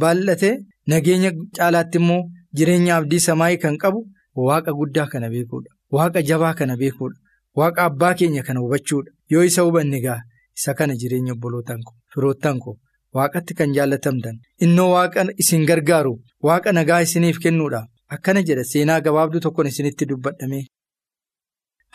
baallate 0.02 0.50
nageenya 0.92 1.30
caalaatti 1.56 1.98
immoo 2.02 2.22
jireenya 2.56 2.96
abdii 2.96 3.20
samaayii 3.28 3.58
kan 3.64 3.76
qabu. 3.82 4.00
Waaqa 4.48 4.72
guddaa 4.78 5.06
kana 5.12 5.28
beekuudha. 5.34 5.70
Waaqa 5.96 6.22
jabaa 6.28 6.54
kana 6.58 6.76
beekuudha. 6.76 7.18
Waaqa 7.58 7.82
abbaa 7.88 8.14
keenya 8.18 8.42
kana 8.42 8.60
hubachuudha. 8.60 9.10
Yoo 9.32 9.42
isa 9.44 9.62
hubanne 9.66 10.00
gaa 10.00 10.20
isa 10.58 10.74
kana 10.74 10.94
jireenya 11.00 11.32
obbolootaan 11.32 11.82
koo 11.86 11.94
firoottan 12.14 12.58
koo 12.64 12.76
waaqatti 13.16 13.54
kan 13.58 13.74
jaallatamtan 13.76 14.36
innoo 14.64 14.90
waaqa 14.94 15.26
isin 15.42 15.66
gargaaru 15.70 16.14
waaqa 16.48 16.72
nagaa 16.72 17.00
isiniif 17.06 17.38
kennuudha. 17.44 17.80
Akkana 18.14 18.42
jedha 18.48 18.64
seenaa 18.72 19.00
gabaabduu 19.00 19.40
tokkoon 19.44 19.66
isinitti 19.72 20.06
dubbadhame. 20.08 20.60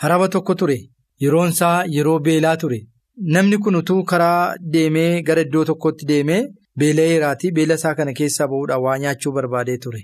Haraba 0.01 0.27
tokko 0.29 0.55
ture 0.55 0.77
yeroon 1.21 1.49
isaa 1.55 1.85
yeroo 1.95 2.19
beelaa 2.27 2.55
ture 2.61 2.79
namni 3.35 3.57
kun 3.63 3.75
utuu 3.81 4.03
karaa 4.11 4.55
deemee 4.73 5.21
gara 5.27 5.41
iddoo 5.47 5.65
tokkotti 5.69 6.05
deemee 6.11 6.41
beela'eeraatii 6.79 7.51
beela 7.57 7.73
isaa 7.79 7.95
kana 7.99 8.13
keessaa 8.19 8.47
ba'uudhaan 8.51 8.81
waa 8.85 8.97
nyaachuu 9.03 9.31
barbaadee 9.37 9.77
ture. 9.83 10.01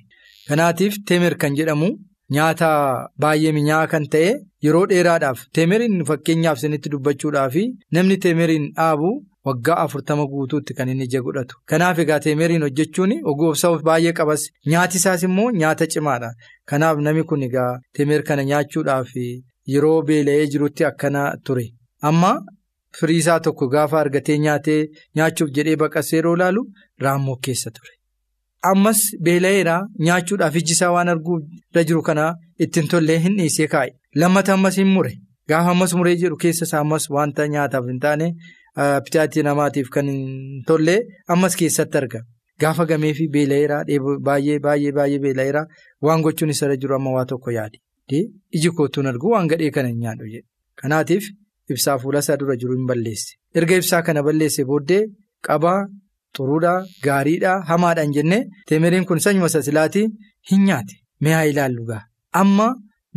Kanaatiif 0.47 0.95
teemer 1.07 1.35
kan 1.41 1.55
jedhamu. 1.59 1.89
Nyaata 2.35 2.69
baay'ee 3.21 3.51
minyaa'aa 3.57 3.87
kan 3.91 4.05
ta'e 4.13 4.31
yeroo 4.65 4.85
dheeraadhaaf 4.91 5.39
teemeriin 5.55 6.05
fakkeenyaaf 6.09 6.57
isinitti 6.59 6.89
dubbachuudhaaf 6.93 7.55
namni 7.97 8.17
teemeriin 8.25 8.65
dhaabu 8.77 9.09
waggaa 9.47 9.75
afurtama 9.83 10.25
guutuutti 10.31 10.73
kan 10.77 10.89
inni 10.93 11.03
ija 11.09 11.21
godhatu. 11.25 11.55
Kanaaf 11.69 11.99
egaa 12.03 12.19
teemeriin 12.25 12.61
hojjechuun 12.65 13.13
ogoofsa 13.31 13.71
baay'ee 13.89 14.13
qabas 14.19 14.47
nyaati 14.71 14.97
isaas 15.01 15.23
immoo 15.27 15.49
nyaata 15.61 15.87
cimaadha. 15.93 16.29
Kanaaf 16.69 16.97
namni 17.05 17.23
kun 17.29 17.43
egaa 17.49 17.71
teemer 17.95 18.21
kana 18.29 18.43
nyaachuudhaaf 18.51 19.11
yeroo 19.73 20.01
beela'ee 20.09 20.47
jirutti 20.55 20.85
akkana 20.91 21.23
ture. 21.45 21.65
Amma 22.09 22.31
firii 22.99 23.17
isaa 23.23 23.39
tokko 23.47 23.67
gaafa 23.73 23.99
argatee 24.03 24.37
nyaatee 24.45 24.79
nyaachuuf 25.19 25.49
jedhee 25.57 25.75
baqasee 25.83 26.17
yeroo 26.19 26.35
ilaalu 26.39 26.63
raammoo 27.05 27.35
keessa 27.47 27.71
ture. 27.75 27.93
Ammas 28.71 28.99
beela'eera 29.27 29.75
nyaachuudhaaf 30.07 30.55
iji 30.61 30.73
isaa 30.77 30.91
waan 30.95 31.09
arguu 31.13 31.37
irra 31.71 31.83
jiru 31.89 32.01
kana 32.09 32.25
ittiin 32.65 32.87
tollee 32.93 33.19
hin 33.25 33.37
dhiisee 33.39 33.67
kaa'e. 33.73 33.91
Lammata 34.23 34.53
ammas 34.53 34.77
hin 34.81 34.87
mure. 34.97 35.13
Gaafa 35.49 35.71
ammas 35.75 35.93
muree 35.99 36.15
jedhu 36.21 36.37
keessa 36.43 36.65
isaa 36.69 36.79
ammas 36.85 37.09
wanta 37.15 37.47
nyaataaf 37.55 37.85
hin 37.91 37.99
taane 38.05 38.27
bitaatii 39.07 39.43
namaatiif 39.49 39.89
kan 39.95 40.07
hin 40.13 40.63
tollee 40.67 40.99
ammas 41.35 41.55
keessatti 41.63 41.97
arga. 42.01 42.21
Gaafa 42.61 42.85
gamee 42.91 43.13
fi 43.19 43.27
beela'eera 43.35 43.81
baay'ee 44.29 44.59
baay'ee 44.67 44.91
baay'ee 44.99 45.19
beela'eera 45.27 45.65
waan 46.07 46.21
gochuun 46.27 46.49
isarra 46.55 46.77
jiru 46.85 46.95
amma 46.99 47.11
waa 47.17 47.25
tokko 47.33 47.51
yaade. 47.57 47.77
Iji 48.55 48.69
kootuun 48.77 49.07
argu 49.11 49.29
waan 49.35 49.47
gadhee 49.51 49.71
kana 49.77 49.87
hin 49.91 49.99
nyaadhu 50.05 50.25
jedhe. 50.33 50.47
Kanaatiif 50.81 51.27
ibsaa 51.75 51.97
fuula 52.05 52.19
isaa 52.25 52.37
dura 52.43 52.55
jiru 52.61 52.73
hin 52.77 52.87
balleesse. 52.93 53.33
Erga 53.59 53.75
ibsaa 53.81 54.01
kana 54.07 54.23
balleesse 54.29 54.63
booddee 54.71 55.03
qabaa. 55.49 55.81
Xuruudhaa 56.37 56.77
gaariidhaa 57.05 57.57
hamaadhaan 57.69 58.11
jennee 58.13 58.39
teemeriin 58.69 59.03
kun 59.09 59.19
sanyuma 59.25 59.49
sasilaatii 59.55 60.05
hin 60.51 60.63
nyaate 60.69 60.95
mi'aa 61.25 61.41
ilaallu 61.49 61.83
gaa 61.89 61.99
amma 62.39 62.65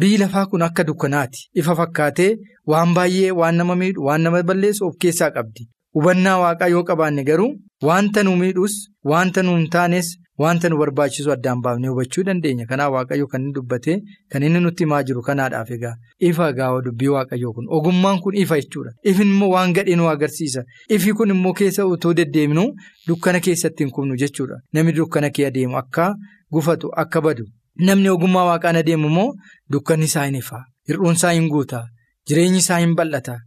biyyi 0.02 0.18
lafaa 0.22 0.42
kun 0.50 0.62
akka 0.66 0.84
dukkanaati 0.88 1.40
ifa 1.62 1.74
fakkaatee 1.78 2.28
waan 2.72 2.92
baay'ee 2.98 3.30
waan 3.38 3.56
nama 3.60 3.74
miidhu 3.82 4.04
waan 4.08 4.22
nama 4.28 4.42
balleessu 4.50 4.84
of 4.88 4.94
keessaa 5.04 5.30
qabdi 5.36 5.64
hubannaa 5.98 6.36
waaqaa 6.42 6.68
yoo 6.74 6.84
qabaanne 6.90 7.24
garuu 7.30 7.48
wanta 7.90 8.22
nu 8.28 8.36
miidhus 8.42 8.74
wanta 9.12 9.42
nu 9.48 9.56
hin 9.58 9.66
taanes 9.76 10.12
wanta 10.42 10.68
nu 10.68 10.76
barbaachisu 10.78 11.32
addaan 11.32 11.60
baafnee 11.64 11.88
hubachuu 11.92 12.22
dandeenya. 12.28 12.66
Kanaaf 12.70 12.92
waaqayyo 12.94 13.26
kan 13.32 13.42
inni 13.42 13.52
dubbate 13.56 13.92
kan 14.30 14.42
inni 14.42 14.60
nutti 14.60 14.84
himaa 14.84 15.02
jiru 15.02 15.22
kanaadhaaf 15.28 15.70
egaa. 15.76 15.94
Ifa 16.28 16.52
gaawa 16.52 16.82
dubbii 16.86 17.08
waaqayyoo 17.16 17.52
kun. 17.56 17.66
Ogummaan 17.76 18.20
kun 18.20 18.34
ifa 18.42 18.60
jechuudha. 18.60 18.90
Ifin 19.02 19.28
immoo 19.34 19.48
waan 19.54 19.72
gadhee 19.72 19.96
nu 19.96 20.08
agarsiisa. 20.12 20.62
Ifi 20.88 21.12
kun 21.12 21.30
immoo 21.36 21.52
keessa 21.52 21.86
utoo 21.86 22.14
deddeemnu 22.20 22.66
dukkana 23.08 23.40
keessatti 23.40 23.84
hin 23.84 23.90
kubnu 23.92 24.16
jechuudha. 24.22 24.60
Namni 24.72 24.92
dukkana 25.00 25.30
kee 25.30 25.46
adeemu 25.46 25.76
akka 25.82 26.14
gufatu 26.52 26.90
akka 27.04 27.20
badu. 27.20 27.44
Namni 27.88 28.08
ogummaa 28.08 28.44
waaqaan 28.50 28.76
adeemu 28.82 29.08
immoo 29.08 29.32
dukkanni 29.72 30.04
isaa 30.04 30.24
hin 30.26 30.34
ifa. 30.44 30.64
Hir'uun 30.88 31.14
isaa 31.20 31.32
hin 31.32 31.48
guuta. 31.48 31.84
Jireenyi 32.28 32.58
isaa 32.64 32.78
hin 32.78 32.94
bal'ata. 32.94 33.38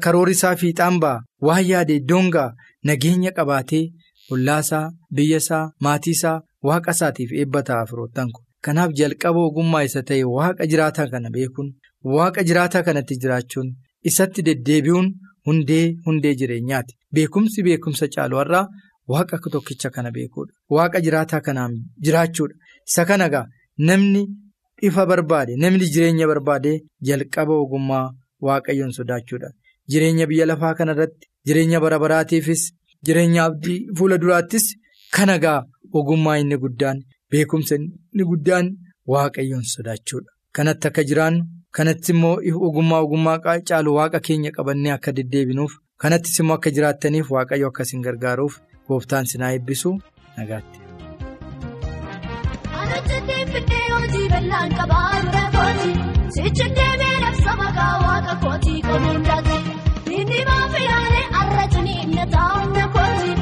Karoorri 0.00 0.32
isaa 0.32 0.56
fiixaan 0.56 0.98
ba'a. 1.00 1.20
Waan 1.42 1.64
yaade 1.68 1.94
iddoon 2.00 2.30
ga'a 2.30 2.52
nageenya 2.84 3.30
qabaatee. 3.36 3.84
ollaasaa 4.32 4.84
biyyasaa 5.16 5.64
maatiisaa 5.86 6.36
waaqa 6.68 6.90
isaatiif 6.96 7.30
eebbataa 7.40 7.82
firoottan 7.90 8.28
kun. 8.34 8.44
Kanaaf 8.64 8.90
jalqaba 9.00 9.40
ogummaa 9.48 9.82
isa 9.88 10.02
ta'e 10.08 10.24
waaqa 10.36 10.66
jiraataa 10.70 11.08
kana 11.12 11.30
beekuun 11.36 11.68
waaqa 12.14 12.40
jiraataa 12.48 12.82
kanatti 12.88 13.14
jiraachuun 13.22 13.68
isatti 14.10 14.42
deddeebi'uun 14.48 15.08
hundee 15.46 15.84
hundee 16.06 16.34
jireenyaati. 16.40 16.92
Beekumsi 17.14 17.62
beekumsa 17.66 18.06
caalu 18.14 18.36
har'aa 18.40 18.64
waaqa 19.12 19.36
tokkicha 19.54 19.90
kana 19.96 20.10
beekuudha. 20.16 20.52
Waaqa 20.74 20.98
jiraataa 21.06 21.40
kanaan 21.46 21.72
jiraachuudha. 22.04 22.54
Isa 22.88 23.04
kana 23.10 23.28
gaa 23.34 23.46
namni 23.88 24.22
dhifa 24.82 25.06
barbaade 25.10 25.52
namni 25.62 25.86
jireenya 25.94 26.26
barbaade 26.30 26.72
jalqaba 27.08 27.54
ogummaa 27.62 28.06
waaqayyoon 28.46 28.92
sodaachuudha. 28.98 29.48
Jireenya 29.90 30.26
biyya 30.30 30.46
lafaa 30.50 30.74
kanarratti 30.78 31.26
jireenya 31.46 31.80
bara 31.84 31.98
baraatiifis 32.04 32.62
jireenya 33.04 33.44
abdii 33.48 33.78
fuula 33.98 34.18
duraattis 34.22 34.66
kan 35.16 35.28
hagaa 35.34 35.60
ogummaa 35.98 36.36
inni 36.42 36.56
guddaan 36.64 36.98
beekumsa 37.30 37.74
inni 37.80 38.24
guddaan 38.30 38.66
waaqayyoon 39.12 39.64
sodaachuudha. 39.74 40.30
Kanatti 40.56 40.88
akka 40.88 41.02
jiraannu 41.10 41.44
kanatti 41.76 42.12
immoo 42.14 42.36
ogummaa 42.68 43.00
ogummaa 43.06 43.38
caalu 43.68 43.94
waaqa 43.98 44.20
keenya 44.26 44.50
qabannee 44.56 44.92
akka 44.96 45.12
deddeebinuuf 45.18 45.72
kanattis 46.02 46.38
immoo 46.40 46.56
akka 46.58 46.70
jiraattaniif 46.76 47.30
waaqayyo 47.36 47.68
akkas 47.72 47.92
hin 47.92 48.02
gargaaruuf 48.06 48.54
gooftaan 48.88 49.26
sinaa 49.32 49.52
eebbisu 49.56 49.90
nagaatti. 50.36 50.78
Sichi 56.34 56.66
deemee 56.76 57.16
labsa 57.24 57.52
maqaa 57.60 57.94
waaqa 58.04 58.34
kootii 58.42 58.80
komuun 58.88 59.22
daagaa. 59.28 59.55
Simbaa 60.28 60.64
fi 60.74 60.82
yaale 60.88 61.20
arra 61.40 61.64
ciniinna 61.74 62.24
taa'u 62.34 62.62
na 62.76 62.84
kooti. 62.94 63.32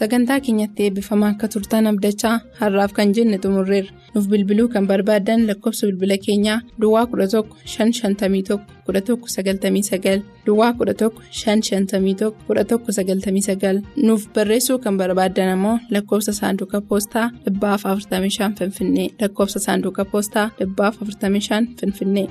sagantaa 0.00 0.40
keenyatti 0.44 0.84
eebbifamaa 0.84 1.30
akka 1.34 1.48
turtan 1.54 1.86
abdachaa 1.90 2.36
har'aaf 2.60 2.92
kan 2.98 3.10
jenne 3.16 3.38
xumurreerra 3.42 3.92
nuuf 4.14 4.26
bilbiluu 4.32 4.68
kan 4.74 4.86
barbaaddan 4.90 5.40
lakkoobsa 5.48 5.86
bilbila 5.88 6.16
keenyaa 6.26 6.58
duwwaa 6.80 7.04
11 7.14 7.42
551 7.72 8.58
11 8.88 9.16
99 9.24 10.22
duwwaa 10.46 10.70
11 10.78 11.10
551 11.40 12.30
11 12.48 12.78
99 12.86 13.82
nuuf 14.06 14.22
barreessuu 14.34 14.78
kan 14.84 14.96
barbaaddan 15.02 15.52
ammoo 15.56 15.76
lakkoobsa 15.96 16.32
saanduqa 16.40 16.80
poostaa 16.88 17.26
45 17.50 18.54
finfinnee 18.58 19.08
lakkoobsa 19.20 19.58
saanduqa 19.66 20.04
poostaa 20.12 20.46
45 20.60 21.66
finfinnee. 21.80 22.28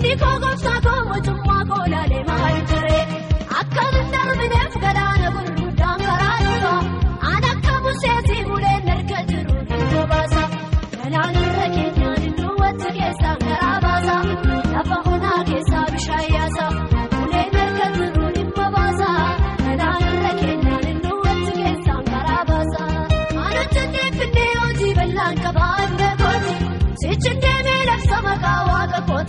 Şimdi 0.00 0.18
kol 0.18 0.40
kopsa 0.40 0.79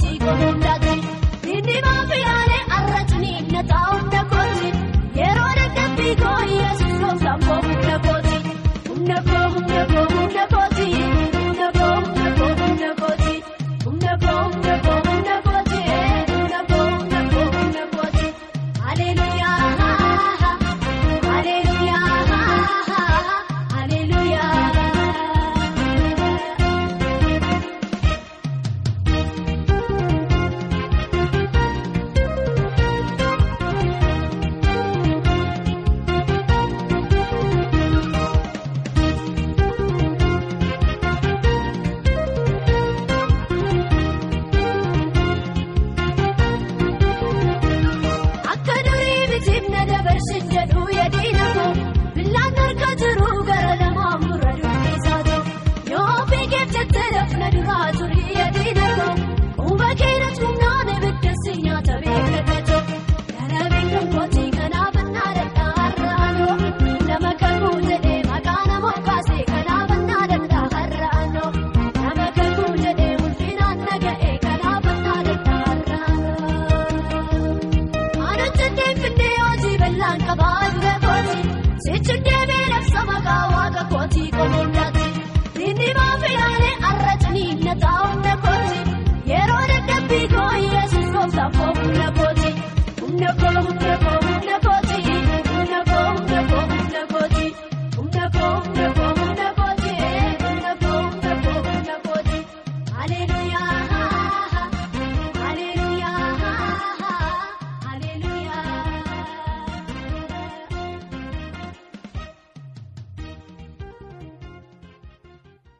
chico, 0.01 0.80